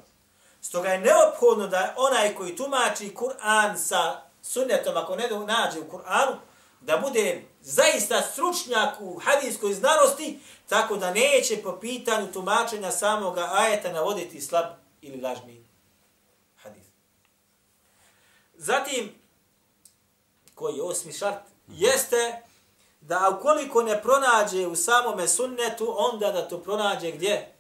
Stoga 0.62 0.90
je 0.90 1.00
neophodno 1.00 1.68
da 1.68 1.94
onaj 1.98 2.36
koji 2.36 2.56
tumači 2.56 3.16
Kur'an 3.16 3.78
sa 3.78 4.22
sunnetom, 4.44 4.98
ako 4.98 5.16
ne 5.16 5.30
nađe 5.48 5.80
u 5.80 5.92
Kur'anu, 5.92 6.36
da 6.82 6.98
bude 6.98 7.44
zaista 7.62 8.22
stručnjak 8.22 9.02
u 9.02 9.20
hadijskoj 9.20 9.74
znanosti, 9.74 10.40
tako 10.70 10.96
da 10.98 11.14
neće 11.14 11.62
po 11.64 11.78
pitanju 11.82 12.32
tumačenja 12.34 12.92
samoga 12.92 13.50
ajeta 13.54 13.92
navoditi 13.92 14.42
slab 14.42 14.66
ili 15.02 15.22
lažni 15.22 15.66
hadis. 16.64 16.84
Zatim, 18.54 19.16
koji 20.56 20.76
je 20.76 20.84
osmi 20.84 21.14
šart, 21.14 21.40
jeste 21.68 22.42
da 23.02 23.38
ukoliko 23.40 23.84
ne 23.84 24.02
pronađe 24.02 24.68
u 24.68 24.76
samome 24.76 25.28
sunnetu, 25.28 25.96
onda 25.98 26.32
da 26.32 26.48
to 26.48 26.58
pronađe 26.58 27.12
gdje? 27.12 27.56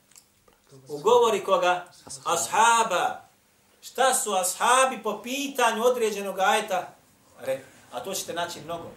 U 0.87 0.97
govori 0.97 1.43
koga? 1.43 1.85
Ashaba. 2.25 3.22
Šta 3.83 4.13
su 4.13 4.33
ashabi 4.33 5.03
po 5.03 5.21
pitanju 5.23 5.83
određenog 5.83 6.39
ajeta? 6.39 6.95
rekli. 7.39 7.65
a 7.91 7.99
to 7.99 8.13
ćete 8.13 8.33
naći 8.33 8.61
mnogo. 8.61 8.91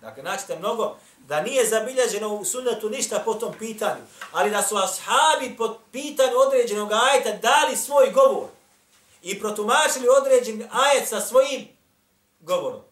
Dakle, 0.00 0.22
naćete 0.22 0.58
mnogo 0.58 0.96
da 1.18 1.42
nije 1.42 1.66
zabilježeno 1.66 2.34
u 2.34 2.44
sunnetu 2.44 2.90
ništa 2.90 3.22
po 3.24 3.34
tom 3.34 3.54
pitanju, 3.58 4.02
ali 4.32 4.50
da 4.50 4.62
su 4.62 4.76
ashabi 4.76 5.56
po 5.56 5.78
pitanju 5.92 6.36
određenog 6.46 6.92
ajeta 6.92 7.32
dali 7.32 7.76
svoj 7.76 8.10
govor 8.10 8.48
i 9.22 9.40
protumačili 9.40 10.08
određen 10.20 10.68
ajet 10.72 11.08
sa 11.08 11.20
svojim 11.20 11.68
govorom. 12.40 12.82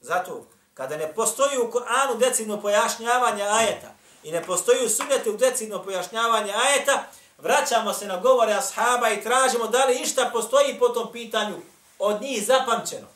Zato, 0.00 0.46
kada 0.74 0.96
ne 0.96 1.14
postoji 1.14 1.58
u 1.58 1.70
Kur'anu 1.72 2.18
decidno 2.18 2.60
pojašnjavanje 2.60 3.42
ajeta 3.42 3.94
i 4.22 4.32
ne 4.32 4.44
postoji 4.44 4.86
u 4.86 4.88
sunnetu 4.88 5.32
decidno 5.32 5.82
pojašnjavanje 5.82 6.52
ajeta, 6.52 7.04
vraćamo 7.38 7.92
se 7.92 8.06
na 8.06 8.16
govore 8.16 8.52
ashaba 8.52 9.10
i 9.10 9.22
tražimo 9.22 9.66
da 9.66 9.84
li 9.84 10.00
išta 10.00 10.30
postoji 10.32 10.78
po 10.78 10.88
tom 10.88 11.12
pitanju 11.12 11.56
od 11.98 12.22
njih 12.22 12.46
zapamćeno. 12.46 13.06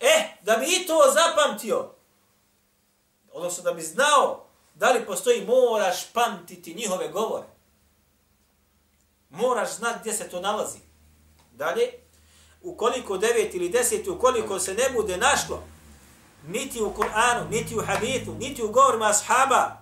E, 0.00 0.36
da 0.42 0.56
bi 0.56 0.66
i 0.66 0.86
to 0.86 0.98
zapamtio, 1.14 1.90
odnosno 3.32 3.62
da 3.64 3.72
bi 3.72 3.82
znao 3.82 4.44
da 4.74 4.90
li 4.90 5.06
postoji, 5.06 5.46
moraš 5.46 6.12
pamtiti 6.12 6.74
njihove 6.74 7.08
govore. 7.08 7.46
Moraš 9.30 9.76
znati 9.76 9.98
gdje 10.00 10.12
se 10.12 10.28
to 10.28 10.40
nalazi. 10.40 10.78
Dalje, 11.52 11.92
ukoliko 12.62 13.18
devet 13.18 13.54
ili 13.54 13.68
deset, 13.68 14.08
ukoliko 14.08 14.58
se 14.58 14.74
ne 14.74 14.90
bude 14.94 15.16
našlo, 15.16 15.62
niti 16.46 16.82
u 16.82 16.94
Kur'anu, 16.94 17.50
niti 17.50 17.76
u 17.76 17.82
hadithu, 17.86 18.34
niti 18.34 18.62
u 18.62 18.72
govorima 18.72 19.06
ashaba, 19.06 19.76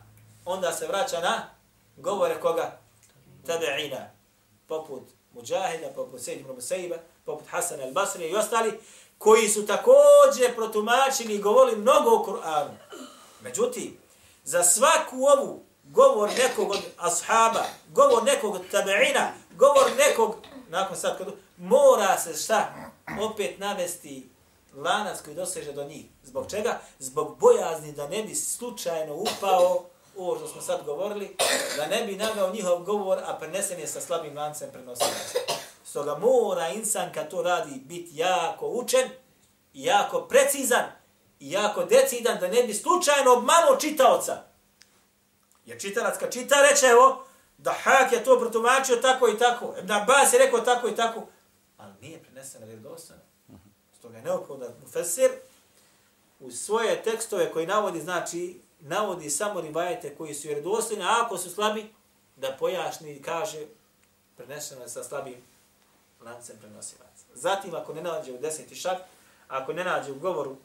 onda 0.44 0.72
se 0.72 0.86
vraća 0.86 1.20
na 1.20 1.50
govore 1.96 2.40
koga? 2.40 2.79
Tabe'ina. 3.46 4.06
Poput 4.66 5.02
Mujahida, 5.34 5.88
poput 5.94 6.20
Sejid 6.20 6.40
ibn 6.40 6.54
Musaiba, 6.54 6.96
poput 7.24 7.48
Hasan 7.48 7.80
al-Basri 7.80 8.30
i 8.30 8.34
ostali, 8.34 8.80
koji 9.18 9.48
su 9.48 9.66
također 9.66 10.54
protumačili 10.56 11.34
i 11.34 11.42
govorili 11.42 11.76
mnogo 11.76 12.10
o 12.10 12.24
Kur'anu. 12.24 12.70
Međutim, 13.40 13.98
za 14.44 14.62
svaku 14.62 15.16
ovu 15.16 15.62
govor 15.84 16.30
nekog 16.38 16.70
od 16.70 16.80
ashaba, 16.96 17.64
govor 17.88 18.24
nekog 18.24 18.54
od 18.54 18.62
tabe'ina, 18.72 19.28
govor 19.56 19.90
nekog, 19.98 20.36
nakon 20.68 20.96
sad 20.96 21.18
kad 21.18 21.26
mora 21.56 22.18
se 22.18 22.34
šta? 22.34 22.74
Opet 23.20 23.58
navesti 23.58 24.28
lanac 24.76 25.20
koji 25.24 25.36
doseže 25.36 25.72
do 25.72 25.84
njih. 25.84 26.04
Zbog 26.24 26.50
čega? 26.50 26.80
Zbog 26.98 27.36
bojazni 27.38 27.92
da 27.92 28.08
ne 28.08 28.22
bi 28.22 28.34
slučajno 28.34 29.14
upao 29.14 29.84
ovo 30.22 30.38
što 30.38 30.48
smo 30.48 30.60
sad 30.60 30.84
govorili, 30.84 31.36
da 31.76 31.86
ne 31.86 32.04
bi 32.04 32.16
nagao 32.16 32.52
njihov 32.52 32.82
govor, 32.82 33.18
a 33.26 33.38
prenesen 33.38 33.80
je 33.80 33.86
sa 33.86 34.00
slabim 34.00 34.36
lancem 34.36 34.70
prenosilaca. 34.72 35.38
Stoga 35.84 36.18
mora 36.18 36.68
insan 36.68 37.12
kad 37.14 37.30
to 37.30 37.42
radi 37.42 37.80
biti 37.84 38.10
jako 38.12 38.68
učen, 38.68 39.08
jako 39.74 40.20
precizan, 40.20 40.84
jako 41.40 41.84
decidan, 41.84 42.38
da 42.40 42.48
ne 42.48 42.62
bi 42.62 42.74
slučajno 42.74 43.32
obmanuo 43.32 43.76
čitaoca. 43.80 44.42
Jer 45.66 45.80
čitalac 45.80 46.18
kad 46.18 46.32
čita 46.32 46.62
reče, 46.70 46.86
evo, 46.86 47.24
da 47.58 47.72
Hak 47.72 48.12
je 48.12 48.24
to 48.24 48.38
protumačio 48.38 48.96
tako 48.96 49.28
i 49.28 49.38
tako, 49.38 49.74
Ibn 49.78 49.92
Abbas 49.92 50.32
je 50.32 50.38
rekao 50.38 50.60
tako 50.60 50.88
i 50.88 50.96
tako, 50.96 51.26
ali 51.76 51.92
nije 52.00 52.22
preneseno 52.22 52.66
vjerodostojno. 52.66 53.22
Stoga 53.98 54.16
je 54.16 54.22
neophodno 54.22 54.68
da 54.68 54.74
Mufesir 54.80 55.30
u 56.40 56.50
svoje 56.50 57.02
tekstove 57.02 57.52
koji 57.52 57.66
navodi, 57.66 58.00
znači, 58.00 58.60
navodi 58.80 59.30
samo 59.30 59.60
rivajete 59.60 60.14
koji 60.16 60.34
su 60.34 60.48
vjerodostojni, 60.48 61.04
a 61.04 61.22
ako 61.24 61.38
su 61.38 61.50
slabi, 61.50 61.94
da 62.36 62.56
pojašni 62.58 63.12
i 63.12 63.22
kaže 63.22 63.66
preneseno 64.36 64.82
je 64.82 64.88
sa 64.88 65.04
slabim 65.04 65.36
lancem 66.20 66.56
prenosilaca. 66.60 67.24
Zatim, 67.34 67.74
ako 67.74 67.94
ne 67.94 68.02
nađe 68.02 68.32
u 68.32 68.38
deseti 68.38 68.74
šak, 68.74 68.98
ako 69.48 69.72
ne 69.72 69.84
nađe 69.84 70.12
u 70.12 70.18
govoru 70.18 70.56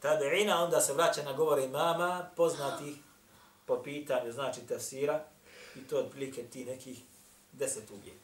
tabeina, 0.00 0.64
onda 0.64 0.80
se 0.80 0.92
vraća 0.92 1.22
na 1.22 1.32
govore 1.32 1.64
imama, 1.64 2.30
poznatih 2.36 2.96
po 3.66 3.82
pitanju, 3.82 4.32
znači 4.32 4.60
tafsira, 4.60 5.24
i 5.76 5.88
to 5.88 5.98
otprilike 5.98 6.42
ti 6.42 6.64
nekih 6.64 7.02
deset 7.52 7.90
uvijek. 7.90 8.21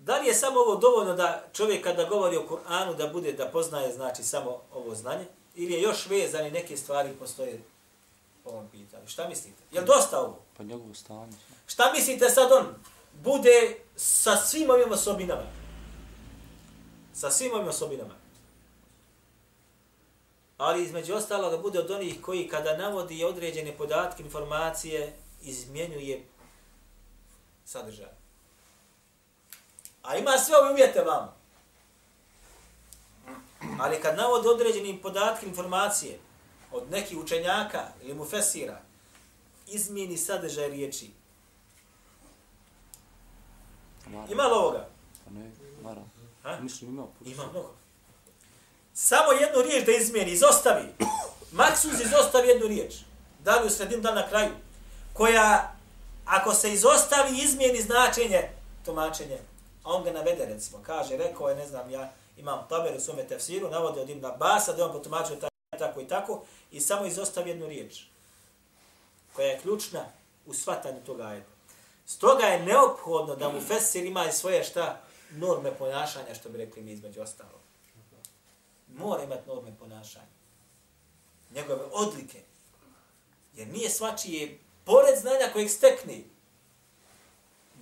Da 0.00 0.18
li 0.18 0.26
je 0.26 0.34
samo 0.34 0.60
ovo 0.60 0.76
dovoljno 0.76 1.14
da 1.14 1.44
čovjek 1.52 1.84
kada 1.84 2.04
govori 2.04 2.36
o 2.36 2.46
Kur'anu 2.48 2.96
da 2.96 3.06
bude 3.06 3.32
da 3.32 3.48
poznaje 3.48 3.92
znači 3.92 4.22
samo 4.22 4.60
ovo 4.74 4.94
znanje 4.94 5.26
ili 5.54 5.72
je 5.72 5.82
još 5.82 6.06
vezani 6.06 6.50
neke 6.50 6.76
stvari 6.76 7.10
postoje 7.18 7.62
po 8.44 8.50
ovom 8.50 8.68
pitanju? 8.68 9.08
Šta 9.08 9.28
mislite? 9.28 9.62
Je 9.72 9.80
li 9.80 9.86
dosta 9.86 10.20
ovo? 10.20 10.38
Pa 10.56 10.62
njegovu 10.62 10.94
stanju. 10.94 11.32
Šta 11.66 11.92
mislite 11.92 12.30
sad 12.30 12.52
on 12.52 12.66
bude 13.22 13.76
sa 13.96 14.36
svim 14.36 14.70
ovim 14.70 14.92
osobinama? 14.92 15.42
Sa 17.14 17.30
svim 17.30 17.52
ovim 17.52 17.68
osobinama. 17.68 18.14
Ali 20.58 20.84
između 20.84 21.14
ostalo 21.14 21.50
da 21.50 21.58
bude 21.58 21.78
od 21.78 21.90
onih 21.90 22.22
koji 22.22 22.48
kada 22.48 22.76
navodi 22.76 23.24
određene 23.24 23.76
podatke, 23.76 24.22
informacije, 24.22 25.16
izmjenjuje 25.42 26.24
sadržaj. 27.64 28.19
A 30.02 30.16
ima 30.16 30.38
sve 30.38 30.56
ove 30.56 30.70
uvjete 30.72 31.00
vam. 31.00 31.40
Ali 33.80 34.00
kad 34.00 34.16
navodi 34.16 34.48
određene 34.48 35.02
podatke, 35.02 35.46
informacije 35.46 36.18
od 36.72 36.90
nekih 36.90 37.18
učenjaka 37.18 37.82
ili 38.02 38.14
mu 38.14 38.24
fesira, 38.24 38.80
izmijeni 39.66 40.16
sadržaj 40.16 40.68
riječi. 40.68 41.10
Ima 44.30 44.42
li 44.42 44.52
ovoga? 44.52 44.88
Pa 45.24 45.30
ne, 45.30 45.50
naravno. 45.82 46.08
Ha? 46.42 46.58
Mislim, 46.60 46.90
ima. 46.90 47.06
Ima 47.24 47.46
mnogo. 47.46 47.74
Samo 48.94 49.32
jednu 49.32 49.62
riječ 49.62 49.86
da 49.86 49.92
izmijeni, 49.92 50.32
izostavi. 50.32 50.84
Maksus 51.52 52.00
izostavi 52.00 52.48
jednu 52.48 52.66
riječ. 52.66 52.94
Da 53.44 53.56
li 53.56 53.66
u 53.66 53.70
sredinu, 53.70 54.02
da 54.02 54.14
na 54.14 54.28
kraju. 54.28 54.50
Koja, 55.12 55.76
ako 56.24 56.54
se 56.54 56.72
izostavi, 56.72 57.38
izmijeni 57.38 57.82
značenje, 57.82 58.48
tumačenje. 58.84 59.38
A 59.90 59.94
on 59.94 60.04
ga 60.04 60.12
navede, 60.12 60.46
recimo. 60.46 60.82
Kaže, 60.86 61.16
rekao 61.16 61.48
je, 61.48 61.56
ne 61.56 61.66
znam, 61.66 61.90
ja 61.90 62.12
imam 62.36 62.66
taber 62.68 62.96
u 62.96 63.00
svome 63.00 63.26
tefsiru, 63.28 63.70
navode 63.70 64.00
od 64.00 64.10
Ibn 64.10 64.26
Abasa, 64.26 64.72
da 64.72 64.84
on 64.84 64.92
potumačio 64.92 65.36
tako 65.78 66.00
i 66.00 66.08
tako, 66.08 66.42
i 66.70 66.80
samo 66.80 67.06
izostavi 67.06 67.50
jednu 67.50 67.66
riječ. 67.66 68.02
Koja 69.36 69.48
je 69.48 69.60
ključna 69.60 70.04
u 70.46 70.54
shvatanju 70.54 71.04
toga 71.06 71.24
ajeta. 71.24 71.50
Stoga 72.06 72.44
je 72.46 72.62
neophodno 72.66 73.36
da 73.36 73.48
mu 73.48 73.60
fesir 73.60 74.04
ima 74.04 74.32
svoje 74.32 74.64
šta 74.64 75.00
norme 75.30 75.74
ponašanja, 75.74 76.34
što 76.34 76.48
bi 76.48 76.58
rekli 76.58 76.82
mi 76.82 76.92
između 76.92 77.22
ostalo. 77.22 77.60
Mora 78.88 79.22
imati 79.22 79.48
norme 79.48 79.72
ponašanja. 79.78 80.26
Njegove 81.54 81.84
odlike. 81.92 82.42
Jer 83.56 83.68
nije 83.68 83.90
svačije, 83.90 84.58
pored 84.84 85.18
znanja 85.18 85.52
kojeg 85.52 85.70
stekni, 85.70 86.24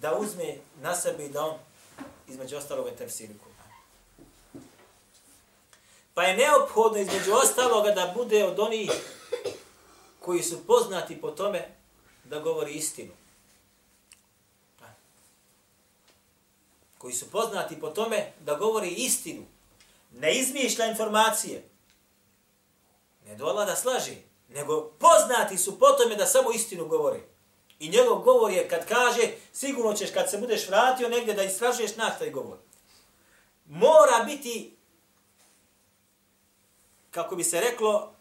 da 0.00 0.18
uzme 0.18 0.56
na 0.80 0.94
sebe 0.94 1.24
i 1.24 1.28
da 1.28 1.44
on 1.44 1.58
između 2.28 2.56
ostaloga 2.56 2.90
tefsiri 2.90 3.34
Kur'an. 3.34 3.70
Pa 6.14 6.22
je 6.22 6.36
neophodno 6.36 6.98
između 6.98 7.32
ostaloga 7.32 7.90
da 7.90 8.12
bude 8.16 8.44
od 8.44 8.58
onih 8.58 8.90
koji 10.20 10.42
su 10.42 10.66
poznati 10.66 11.20
po 11.20 11.30
tome 11.30 11.68
da 12.24 12.38
govori 12.38 12.72
istinu. 12.72 13.12
koji 16.98 17.14
su 17.14 17.30
poznati 17.30 17.80
po 17.80 17.90
tome 17.90 18.32
da 18.40 18.54
govori 18.54 18.88
istinu, 18.88 19.42
ne 20.12 20.38
izmišlja 20.38 20.86
informacije, 20.86 21.68
ne 23.26 23.36
dola 23.36 23.64
da 23.64 23.76
slaži, 23.76 24.16
nego 24.48 24.90
poznati 24.98 25.58
su 25.58 25.78
po 25.78 25.86
tome 25.86 26.16
da 26.16 26.26
samo 26.26 26.50
istinu 26.50 26.88
govori. 26.88 27.22
I 27.78 27.88
njegov 27.88 28.18
govor 28.18 28.52
je 28.52 28.68
kad 28.68 28.88
kaže, 28.88 29.28
sigurno 29.52 29.94
ćeš 29.94 30.10
kad 30.10 30.30
se 30.30 30.38
budeš 30.38 30.68
vratio 30.68 31.08
negdje 31.08 31.34
da 31.34 31.42
istražuješ 31.42 31.96
na 31.96 32.10
taj 32.10 32.30
govor. 32.30 32.58
Mora 33.66 34.24
biti, 34.26 34.76
kako 37.10 37.36
bi 37.36 37.44
se 37.44 37.60
reklo, 37.60 38.14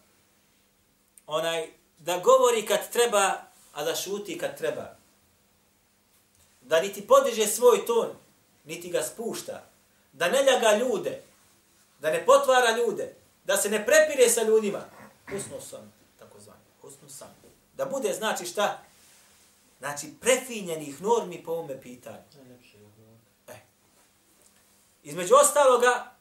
onaj, 1.26 1.68
da 1.98 2.18
govori 2.18 2.66
kad 2.66 2.90
treba, 2.92 3.32
a 3.72 3.84
da 3.84 3.94
šuti 3.94 4.38
kad 4.38 4.58
treba. 4.58 4.96
Da 6.60 6.80
niti 6.80 7.06
podiže 7.06 7.46
svoj 7.46 7.86
ton, 7.86 8.08
niti 8.64 8.90
ga 8.90 9.02
spušta, 9.02 9.64
da 10.12 10.28
ne 10.28 10.42
ljaga 10.42 10.76
ljude, 10.76 11.22
da 12.00 12.10
ne 12.10 12.26
potvara 12.26 12.76
ljude, 12.76 13.14
da 13.44 13.56
se 13.56 13.70
ne 13.70 13.86
prepire 13.86 14.28
sa 14.28 14.42
ljudima. 14.42 14.80
Husno 15.30 15.60
sam, 15.60 15.92
tako 16.18 16.40
zvanje, 16.40 16.60
husno 16.80 17.08
sam. 17.08 17.28
Da 17.74 17.84
bude, 17.84 18.14
znači 18.14 18.46
šta? 18.46 18.82
Znači, 19.78 20.06
prefinjenih 20.20 21.02
normi 21.02 21.42
po 21.44 21.52
ovome 21.52 21.80
pitanju. 21.80 22.22
E. 23.48 23.56
Između 25.02 25.34
ostaloga, 25.34 26.14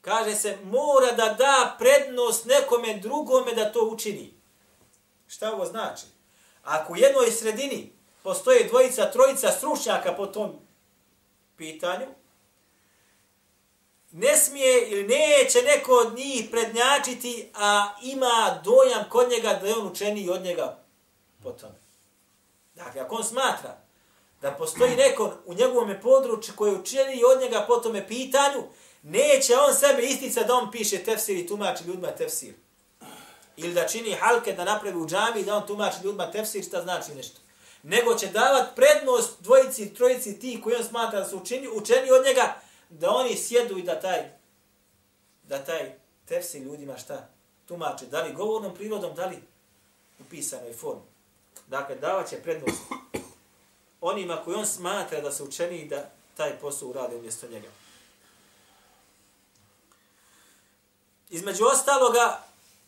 kaže 0.00 0.34
se, 0.34 0.58
mora 0.64 1.12
da 1.12 1.34
da 1.38 1.76
prednost 1.78 2.44
nekome 2.44 2.98
drugome 2.98 3.52
da 3.52 3.72
to 3.72 3.88
učini. 3.92 4.34
Šta 5.28 5.52
ovo 5.52 5.64
znači? 5.64 6.06
Ako 6.62 6.92
u 6.92 6.96
jednoj 6.96 7.30
sredini 7.30 7.92
postoje 8.22 8.64
dvojica, 8.64 9.10
trojica 9.10 9.50
stručnjaka 9.50 10.14
po 10.14 10.26
tom 10.26 10.52
pitanju, 11.56 12.06
ne 14.12 14.36
smije 14.36 14.88
ili 14.88 15.02
neće 15.02 15.62
neko 15.62 15.92
od 15.92 16.14
njih 16.16 16.48
prednjačiti, 16.50 17.50
a 17.54 17.94
ima 18.02 18.60
dojam 18.64 19.04
kod 19.10 19.30
njega 19.30 19.58
da 19.62 19.66
je 19.66 19.76
on 19.76 19.86
učeniji 19.86 20.30
od 20.30 20.42
njega 20.42 20.84
po 21.42 21.50
tome. 21.50 21.83
Dakle, 22.74 23.00
ako 23.00 23.14
on 23.14 23.24
smatra 23.24 23.76
da 24.42 24.50
postoji 24.50 24.96
neko 24.96 25.32
u 25.46 25.54
njegovom 25.54 25.94
području 26.02 26.54
koji 26.56 26.72
je 26.72 26.78
učeniji 26.78 27.24
od 27.34 27.40
njega 27.40 27.64
po 27.68 27.76
tome 27.76 28.08
pitanju, 28.08 28.62
neće 29.02 29.52
on 29.68 29.74
sebe 29.74 30.02
istica 30.02 30.42
da 30.42 30.54
on 30.54 30.70
piše 30.70 30.98
tefsir 30.98 31.36
i 31.36 31.46
tumači 31.46 31.84
ljudima 31.84 32.10
tefsir. 32.10 32.54
Ili 33.56 33.74
da 33.74 33.88
čini 33.88 34.12
halke 34.12 34.52
da 34.52 34.64
napravi 34.64 34.96
u 34.96 35.06
džami 35.06 35.44
da 35.44 35.56
on 35.56 35.66
tumači 35.66 35.96
ljudima 36.04 36.30
tefsir, 36.30 36.64
šta 36.64 36.82
znači 36.82 37.14
nešto 37.14 37.44
nego 37.84 38.14
će 38.14 38.26
davat 38.26 38.74
prednost 38.76 39.30
dvojici, 39.40 39.94
trojici 39.94 40.38
ti 40.38 40.60
koji 40.62 40.76
on 40.76 40.84
smatra 40.84 41.20
da 41.20 41.26
su 41.28 41.36
učeni, 41.36 41.68
učeni 41.68 42.10
od 42.10 42.24
njega, 42.24 42.54
da 42.90 43.10
oni 43.10 43.36
sjedu 43.36 43.78
i 43.78 43.82
da 43.82 44.00
taj, 44.00 44.30
da 45.42 45.64
taj 45.64 45.94
tefsir 46.26 46.62
ljudima 46.62 46.96
šta 46.96 47.28
tumače, 47.66 48.06
da 48.06 48.22
li 48.22 48.34
govornom 48.34 48.74
prirodom, 48.74 49.14
da 49.14 49.26
li 49.26 49.36
u 50.20 50.22
pisanoj 50.30 50.72
formi. 50.72 51.13
Dakle, 51.66 51.94
davat 51.96 52.30
će 52.30 52.42
prednost 52.42 52.78
onima 54.00 54.42
koji 54.44 54.56
on 54.56 54.66
smatra 54.66 55.20
da 55.20 55.32
su 55.32 55.44
učeni 55.44 55.88
da 55.88 56.10
taj 56.36 56.58
posao 56.58 56.88
urade 56.88 57.16
umjesto 57.16 57.46
njega. 57.48 57.68
Između 61.30 61.64
ostaloga, 61.64 62.40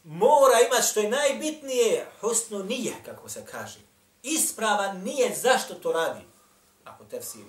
mora 0.04 0.60
imati 0.66 0.86
što 0.86 1.00
je 1.00 1.10
najbitnije, 1.10 2.06
husno 2.20 2.58
nije, 2.58 2.94
kako 3.04 3.28
se 3.28 3.46
kaže 3.46 3.86
ispravan 4.26 5.02
nije 5.02 5.34
zašto 5.34 5.74
to 5.74 5.92
radi. 5.92 6.20
Ako 6.84 7.04
tefsiri. 7.04 7.44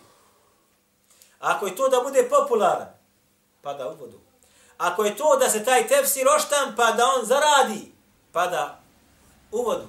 Ako 1.40 1.68
je 1.68 1.76
to 1.76 1.90
da 1.90 2.02
bude 2.02 2.30
popularan, 2.30 2.88
pa 3.62 3.74
da 3.74 3.86
vodu. 3.86 4.20
Ako 4.78 5.06
je 5.06 5.18
to 5.18 5.38
da 5.40 5.50
se 5.50 5.66
taj 5.66 5.88
tefsir 5.88 6.28
oštampa, 6.28 6.92
da 6.92 7.06
on 7.06 7.26
zaradi, 7.26 7.92
pa 8.32 8.48
da 8.48 8.80
vodu. 9.52 9.88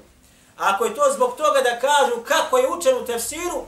Ako 0.59 0.85
je 0.85 0.95
to 0.95 1.03
zbog 1.15 1.37
toga 1.37 1.61
da 1.61 1.81
kažu 1.81 2.23
kako 2.25 2.59
je 2.59 2.71
učen 2.71 2.97
u 2.97 3.07
tefsiru, 3.07 3.63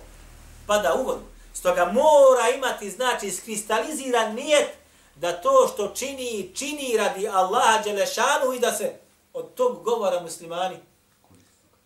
pa 0.66 0.78
da 0.78 0.94
uvodu. 0.94 1.22
Stoga 1.54 1.84
mora 1.84 2.48
imati, 2.56 2.90
znači, 2.90 3.30
skristaliziran 3.30 4.34
nijet 4.34 4.68
da 5.14 5.40
to 5.40 5.70
što 5.74 5.88
čini, 5.88 6.50
čini 6.54 6.96
radi 6.96 7.28
Allaha 7.28 7.82
Đelešanu 7.82 8.52
i 8.56 8.60
da 8.60 8.72
se 8.72 8.92
od 9.32 9.54
tog 9.54 9.82
govora 9.84 10.20
muslimani 10.20 10.76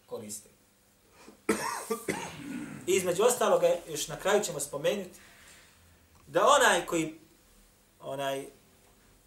koriste. 0.07 0.49
I 2.87 2.93
između 2.95 3.23
ostaloga, 3.23 3.69
još 3.89 4.09
na 4.09 4.17
kraju 4.17 4.45
ćemo 4.45 4.61
spomenuti, 4.61 5.21
da 6.27 6.47
onaj 6.47 6.87
koji 6.87 7.19
onaj 8.01 8.47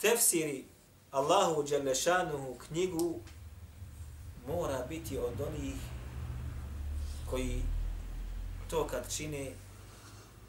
tefsiri 0.02 0.66
Allahu 1.12 1.64
Đelešanuhu 1.64 2.56
knjigu 2.68 3.20
mora 4.48 4.86
biti 4.90 5.18
od 5.18 5.42
onih 5.42 5.76
koji 7.30 7.62
to 8.70 8.88
kad 8.88 9.16
čine, 9.16 9.52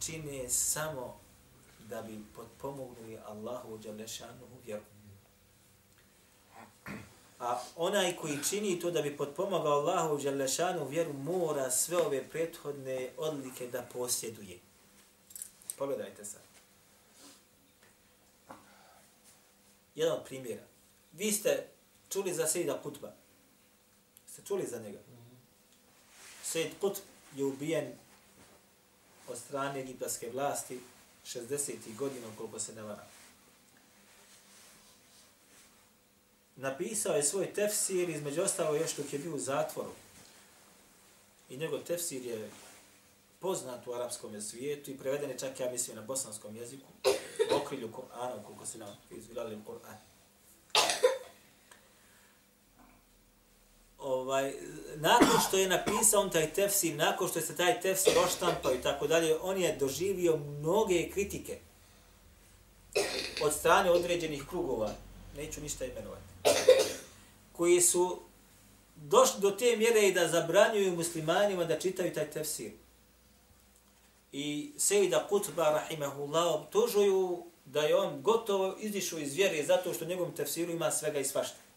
čine 0.00 0.48
samo 0.48 1.20
da 1.88 2.02
bi 2.02 2.24
potpomogli 2.36 3.18
Allahu 3.26 3.78
Đelešanuhu 3.78 4.56
vjeru. 4.66 4.82
A 7.38 7.60
onaj 7.76 8.16
koji 8.16 8.38
čini 8.50 8.80
to 8.80 8.90
da 8.90 9.02
bi 9.02 9.16
potpomogao 9.16 9.72
Allahu 9.72 10.18
Đalešanu 10.18 10.88
vjeru, 10.88 11.12
mora 11.12 11.70
sve 11.70 11.96
ove 11.96 12.28
prethodne 12.28 13.10
odlike 13.16 13.66
da 13.66 13.82
posjeduje. 13.82 14.58
Pogledajte 15.78 16.24
sad. 16.24 16.40
Jedan 19.94 20.16
od 20.16 20.24
primjera. 20.24 20.62
Vi 21.12 21.32
ste 21.32 21.66
čuli 22.10 22.34
za 22.34 22.46
Sejda 22.46 22.82
Kutba. 22.82 23.17
Se 24.38 24.46
čuli 24.46 24.66
za 24.66 24.78
njega? 24.78 24.98
Sejid 26.44 26.72
Kutb 26.80 27.02
je 27.36 27.44
ubijen 27.44 27.92
od 29.28 29.38
strane 29.38 29.80
egipatske 29.80 30.30
vlasti 30.30 30.80
60. 31.26 31.96
godina, 31.96 32.26
koliko 32.36 32.58
se 32.58 32.74
ne 32.74 32.82
varam. 32.82 33.18
napisao 36.58 37.16
je 37.16 37.22
svoj 37.22 37.52
tefsir, 37.54 38.08
između 38.08 38.42
ostalo 38.42 38.76
još 38.76 38.96
dok 38.96 39.12
je 39.12 39.18
bio 39.18 39.34
u 39.34 39.38
zatvoru. 39.38 39.90
I 41.50 41.56
njegov 41.56 41.80
tefsir 41.80 42.26
je 42.26 42.50
poznat 43.40 43.86
u 43.86 43.92
arapskom 43.92 44.40
svijetu 44.42 44.90
i 44.90 44.98
preveden 44.98 45.30
je 45.30 45.38
čak, 45.38 45.60
ja 45.60 45.70
mislim, 45.70 45.96
na 45.96 46.02
bosanskom 46.02 46.56
jeziku. 46.56 46.86
okrilju 47.62 47.88
Kur'ana, 47.88 48.44
koliko 48.44 48.66
se 48.66 48.78
nam 48.78 48.96
izgledali 49.10 49.58
Kur'an. 49.66 49.96
Ovaj, 54.28 54.52
nakon 54.96 55.40
što 55.48 55.56
je 55.56 55.68
napisao 55.68 56.20
on 56.20 56.30
taj 56.30 56.52
tefsir, 56.52 56.94
nakon 56.94 57.28
što 57.28 57.38
je 57.38 57.44
se 57.46 57.56
taj 57.56 57.80
tefsir 57.80 58.12
oštampao 58.26 58.74
i 58.74 58.82
tako 58.82 59.06
dalje, 59.06 59.36
on 59.42 59.60
je 59.60 59.76
doživio 59.76 60.36
mnoge 60.36 61.10
kritike 61.10 61.58
od 63.42 63.52
strane 63.52 63.90
određenih 63.90 64.44
krugova, 64.48 64.90
neću 65.36 65.60
ništa 65.60 65.84
imenovati, 65.84 66.22
koji 67.52 67.80
su 67.80 68.20
došli 68.96 69.40
do 69.40 69.50
te 69.50 69.76
mjere 69.76 70.08
i 70.08 70.12
da 70.12 70.28
zabranjuju 70.28 70.96
muslimanima 70.96 71.64
da 71.64 71.78
čitaju 71.78 72.14
taj 72.14 72.30
tefsir. 72.30 72.72
I 74.32 74.72
Sejda 74.76 75.26
Kutba, 75.28 75.70
rahimahullah, 75.70 76.54
obtužuju 76.54 77.44
da 77.64 77.80
je 77.80 77.96
on 77.96 78.22
gotovo 78.22 78.76
izišao 78.80 79.18
iz 79.18 79.34
vjere 79.34 79.64
zato 79.64 79.94
što 79.94 80.04
u 80.04 80.08
njegovom 80.08 80.34
tefsiru 80.36 80.72
ima 80.72 80.90
svega 80.90 81.18
i 81.18 81.24
svašta. 81.24 81.67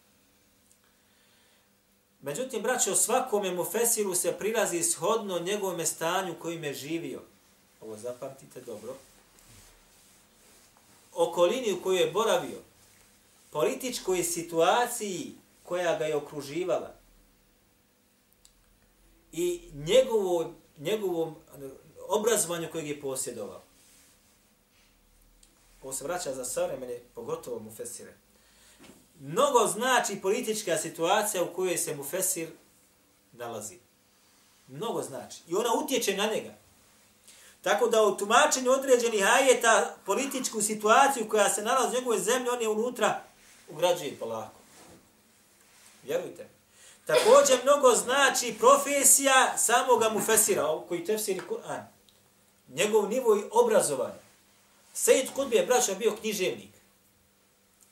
Međutim, 2.22 2.62
braće, 2.62 2.92
o 2.92 2.96
svakome 2.96 3.50
mufesiru 3.50 4.14
se 4.14 4.32
prilazi 4.38 4.82
shodno 4.82 5.38
njegovome 5.38 5.86
stanju 5.86 6.34
kojim 6.38 6.64
je 6.64 6.74
živio. 6.74 7.22
Ovo 7.80 7.96
zapamtite 7.96 8.60
dobro. 8.60 8.94
Okolini 11.14 11.72
u 11.72 11.82
kojoj 11.82 12.00
je 12.00 12.10
boravio, 12.10 12.58
političkoj 13.50 14.22
situaciji 14.24 15.34
koja 15.62 15.98
ga 15.98 16.04
je 16.04 16.16
okruživala 16.16 16.94
i 19.32 19.60
njegovo, 19.74 20.54
njegovom 20.78 21.34
obrazovanju 22.08 22.68
kojeg 22.72 22.88
je 22.88 23.00
posjedovao. 23.00 23.62
Ovo 25.82 25.92
se 25.92 26.04
vraća 26.04 26.34
za 26.34 26.44
savremene, 26.44 26.98
pogotovo 27.14 27.58
mu 27.58 27.70
fesire. 27.70 28.21
Mnogo 29.24 29.66
znači 29.66 30.20
politička 30.22 30.78
situacija 30.78 31.42
u 31.42 31.54
kojoj 31.54 31.78
se 31.78 31.96
mu 31.96 32.04
fesir 32.04 32.48
nalazi. 33.32 33.78
Mnogo 34.68 35.02
znači. 35.02 35.38
I 35.48 35.54
ona 35.54 35.68
utječe 35.84 36.16
na 36.16 36.26
njega. 36.26 36.54
Tako 37.62 37.88
da 37.88 38.02
u 38.02 38.16
tumačenju 38.16 38.70
određenih 38.70 39.26
ajeta 39.32 39.96
političku 40.06 40.62
situaciju 40.62 41.28
koja 41.28 41.48
se 41.48 41.62
nalazi 41.62 41.96
u 41.96 41.98
njegove 41.98 42.18
zemlje, 42.18 42.50
on 42.50 42.62
je 42.62 42.68
unutra 42.68 43.22
ugrađuje 43.68 44.16
polako. 44.18 44.60
Vjerujte. 46.02 46.48
Također 47.06 47.58
mnogo 47.62 47.94
znači 47.94 48.54
profesija 48.58 49.58
samoga 49.58 50.08
mufesira, 50.08 50.80
koji 50.88 51.04
tefsiri 51.04 51.40
Kur'an. 51.50 51.82
Njegov 52.68 53.08
nivo 53.08 53.36
i 53.36 53.44
obrazovanje. 53.50 54.22
Sejid 54.94 55.30
Kudbi 55.34 55.56
je 55.56 55.66
braća 55.66 55.94
bio 55.94 56.16
književnik. 56.20 56.71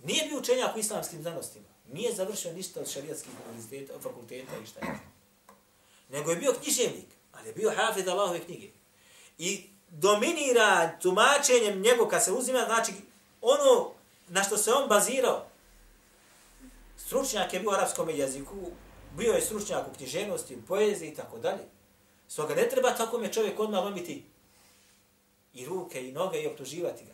Nije 0.04 0.26
bio 0.28 0.38
učenjak 0.38 0.76
u 0.76 0.78
islamskim 0.78 1.22
znanostima. 1.22 1.66
Nije 1.92 2.14
završio 2.14 2.52
ništa 2.52 2.80
od 2.80 2.90
šarijatskih 2.90 3.32
fakulteta 4.02 4.52
i 4.62 4.66
šta 4.66 4.80
je. 4.80 4.98
Nego 6.08 6.30
je 6.30 6.36
bio 6.36 6.54
književnik, 6.62 7.06
ali 7.32 7.48
je 7.48 7.52
bio 7.52 7.72
hafid 7.76 8.08
Allahove 8.08 8.40
knjige. 8.40 8.68
I 9.38 9.66
dominira 9.88 10.98
tumačenjem 11.02 11.80
njegov, 11.80 12.08
kad 12.08 12.24
se 12.24 12.32
uzima, 12.32 12.64
znači 12.66 12.92
ono 13.40 13.90
na 14.28 14.42
što 14.42 14.56
se 14.56 14.72
on 14.72 14.88
bazirao. 14.88 15.46
Stručnjak 16.96 17.52
je 17.52 17.60
bio 17.60 17.70
u 17.70 17.74
arapskom 17.74 18.10
jeziku, 18.10 18.56
bio 19.16 19.32
je 19.32 19.40
stručnjak 19.40 19.88
u 19.88 19.96
književnosti, 19.96 20.56
u 20.56 20.66
poeziji 20.68 21.08
i 21.08 21.14
tako 21.14 21.38
dalje. 21.38 21.62
Stoga 22.28 22.54
ne 22.54 22.68
treba 22.68 22.94
takome 22.94 23.32
čovjek 23.32 23.60
odmah 23.60 23.84
lomiti 23.84 24.24
i 25.54 25.66
ruke 25.66 26.08
i 26.08 26.12
noge 26.12 26.42
i 26.42 26.46
optuživati 26.46 27.04
ga. 27.04 27.12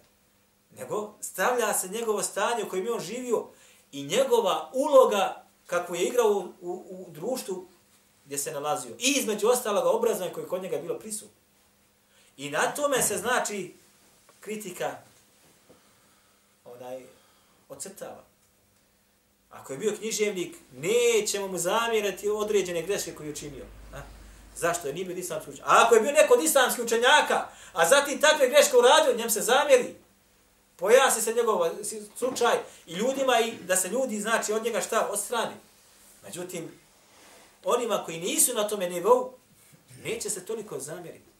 Nego 0.79 1.15
stavlja 1.21 1.75
se 1.75 1.89
njegovo 1.89 2.23
stanje 2.23 2.65
u 2.65 2.69
kojem 2.69 2.87
je 2.87 2.93
on 2.93 3.01
živio 3.01 3.47
i 3.93 4.05
njegova 4.05 4.71
uloga 4.75 5.47
kako 5.67 5.95
je 5.95 6.03
igrao 6.03 6.29
u, 6.29 6.53
u, 6.61 6.73
u 6.89 7.07
društvu 7.11 7.67
gdje 8.25 8.39
se 8.39 8.53
nalazio. 8.53 8.95
I 8.99 9.15
između 9.19 9.49
ostaloga 9.49 9.91
obrazovanje 9.91 10.33
koje 10.33 10.45
je 10.45 10.49
kod 10.49 10.63
njega 10.63 10.79
bilo 10.79 10.99
prisutno. 10.99 11.37
I 12.37 12.51
na 12.51 12.75
tome 12.75 13.03
se 13.03 13.17
znači 13.17 13.75
kritika 14.41 14.97
onaj 16.65 17.03
ocrtava. 17.69 18.25
Ako 19.51 19.73
je 19.73 19.79
bio 19.79 19.97
književnik, 19.99 20.57
nećemo 20.73 21.49
mu 21.49 21.59
zamjerati 21.59 22.29
određene 22.29 22.83
greške 22.83 23.15
koje 23.15 23.27
je 23.27 23.33
učinio. 23.33 23.65
A? 23.95 24.01
Zašto? 24.57 24.89
Je 24.89 24.95
nije 24.95 25.07
bio 25.07 25.17
islamski 25.17 25.51
učenjak. 25.51 25.69
A 25.69 25.83
ako 25.87 25.95
je 25.95 26.01
bio 26.01 26.13
neko 26.13 26.35
od 26.35 26.45
islamskih 26.45 26.85
učenjaka, 26.85 27.49
a 27.73 27.89
zatim 27.89 28.21
takve 28.21 28.49
greške 28.49 28.77
uradio, 28.77 29.17
njem 29.17 29.31
se 29.31 29.41
zamjeri. 29.41 30.06
Pojasni 30.77 31.23
se 31.23 31.35
njegov 31.35 31.61
slučaj 32.17 32.57
i 32.87 32.95
ljudima 32.95 33.41
i 33.41 33.53
da 33.65 33.77
se 33.77 33.89
ljudi, 33.89 34.21
znači, 34.21 34.53
od 34.53 34.65
njega 34.65 34.81
šta 34.81 35.09
odstrani. 35.13 35.55
Međutim, 36.23 36.71
onima 37.65 38.03
koji 38.05 38.21
nisu 38.21 38.55
na 38.55 38.69
tome 38.69 38.91
nivou, 38.91 39.33
neće 40.05 40.31
se 40.31 40.47
toliko 40.47 40.81
zamjeriti. 40.81 41.31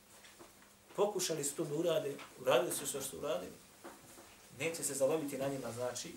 Pokušali 0.97 1.45
su 1.45 1.55
to 1.57 1.65
da 1.65 1.75
urade, 1.75 2.17
uradili 2.41 2.73
su 2.73 2.87
što 2.87 3.03
su 3.03 3.19
uradili. 3.19 3.53
Neće 4.59 4.85
se 4.85 4.95
zalomiti 4.95 5.39
na 5.39 5.49
njima, 5.49 5.73
znači, 5.73 6.13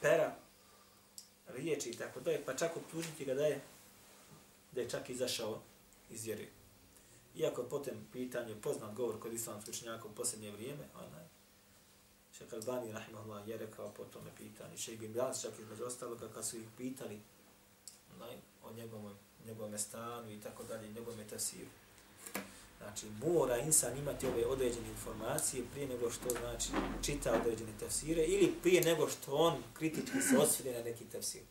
pera, 0.00 0.34
riječi 1.48 1.90
i 1.90 1.96
tako 1.96 2.20
dalje, 2.20 2.44
pa 2.44 2.56
čak 2.56 2.76
optužiti 2.76 3.24
ga 3.24 3.34
da 3.34 3.46
je, 3.46 3.60
da 4.72 4.80
je 4.80 4.90
čak 4.90 5.10
izašao 5.10 5.60
iz 6.10 6.24
vjere. 6.24 6.46
Iako 7.36 7.62
potem 7.62 8.08
pitanje, 8.12 8.54
poznat 8.62 8.94
govor 8.94 9.20
kod 9.20 9.32
islamskog 9.32 9.74
učenjaka 9.74 10.08
u 10.08 10.14
posljednje 10.14 10.50
vrijeme, 10.50 10.84
onaj, 10.94 11.25
Šeh 12.38 12.52
Albani, 12.52 12.92
rahimahullah, 12.92 13.48
je 13.48 13.56
rekao 13.56 13.90
po 13.90 14.04
tome 14.04 14.30
pitanje. 14.38 14.76
Šeh 14.76 14.94
Ibn 14.94 15.12
Bjans, 15.12 15.42
čak 15.42 15.52
između 15.58 15.84
ostaloga, 15.84 16.28
kad 16.34 16.46
su 16.46 16.56
ih 16.56 16.68
pitali 16.76 17.20
onaj, 18.16 18.36
o 18.64 18.72
njegovom, 18.72 19.14
njegovom 19.46 19.78
stanu 19.78 20.30
i 20.30 20.40
tako 20.40 20.64
dalje, 20.64 20.88
njegovom 20.88 21.20
etasiru. 21.20 21.70
Znači, 22.78 23.06
mora 23.24 23.58
insan 23.58 23.98
imati 23.98 24.26
ove 24.26 24.46
određene 24.46 24.88
informacije 24.88 25.64
prije 25.72 25.88
nego 25.88 26.10
što 26.10 26.28
znači 26.40 26.68
čita 27.02 27.40
određene 27.40 27.72
tefsire 27.78 28.24
ili 28.24 28.54
prije 28.62 28.82
nego 28.82 29.08
što 29.08 29.36
on 29.36 29.62
kritički 29.74 30.20
se 30.20 30.38
osvrne 30.38 30.72
na 30.72 30.84
neki 30.84 31.04
tefsir. 31.04 31.42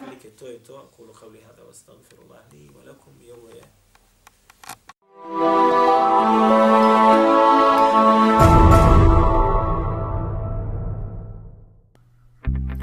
Velike, 0.00 0.30
to 0.30 0.46
je 0.46 0.64
to. 0.64 0.90
Kulu 0.96 1.12
havli 1.12 1.40
hada 1.40 1.62
vas 1.62 1.82
tamfiru 1.82 2.22
lahni 2.30 2.64
i 2.64 2.68
valakum 2.68 3.20
i 3.22 3.30
ovo 3.30 3.48
je. 3.48 3.62
Thank 5.26 6.78
you. 6.78 6.83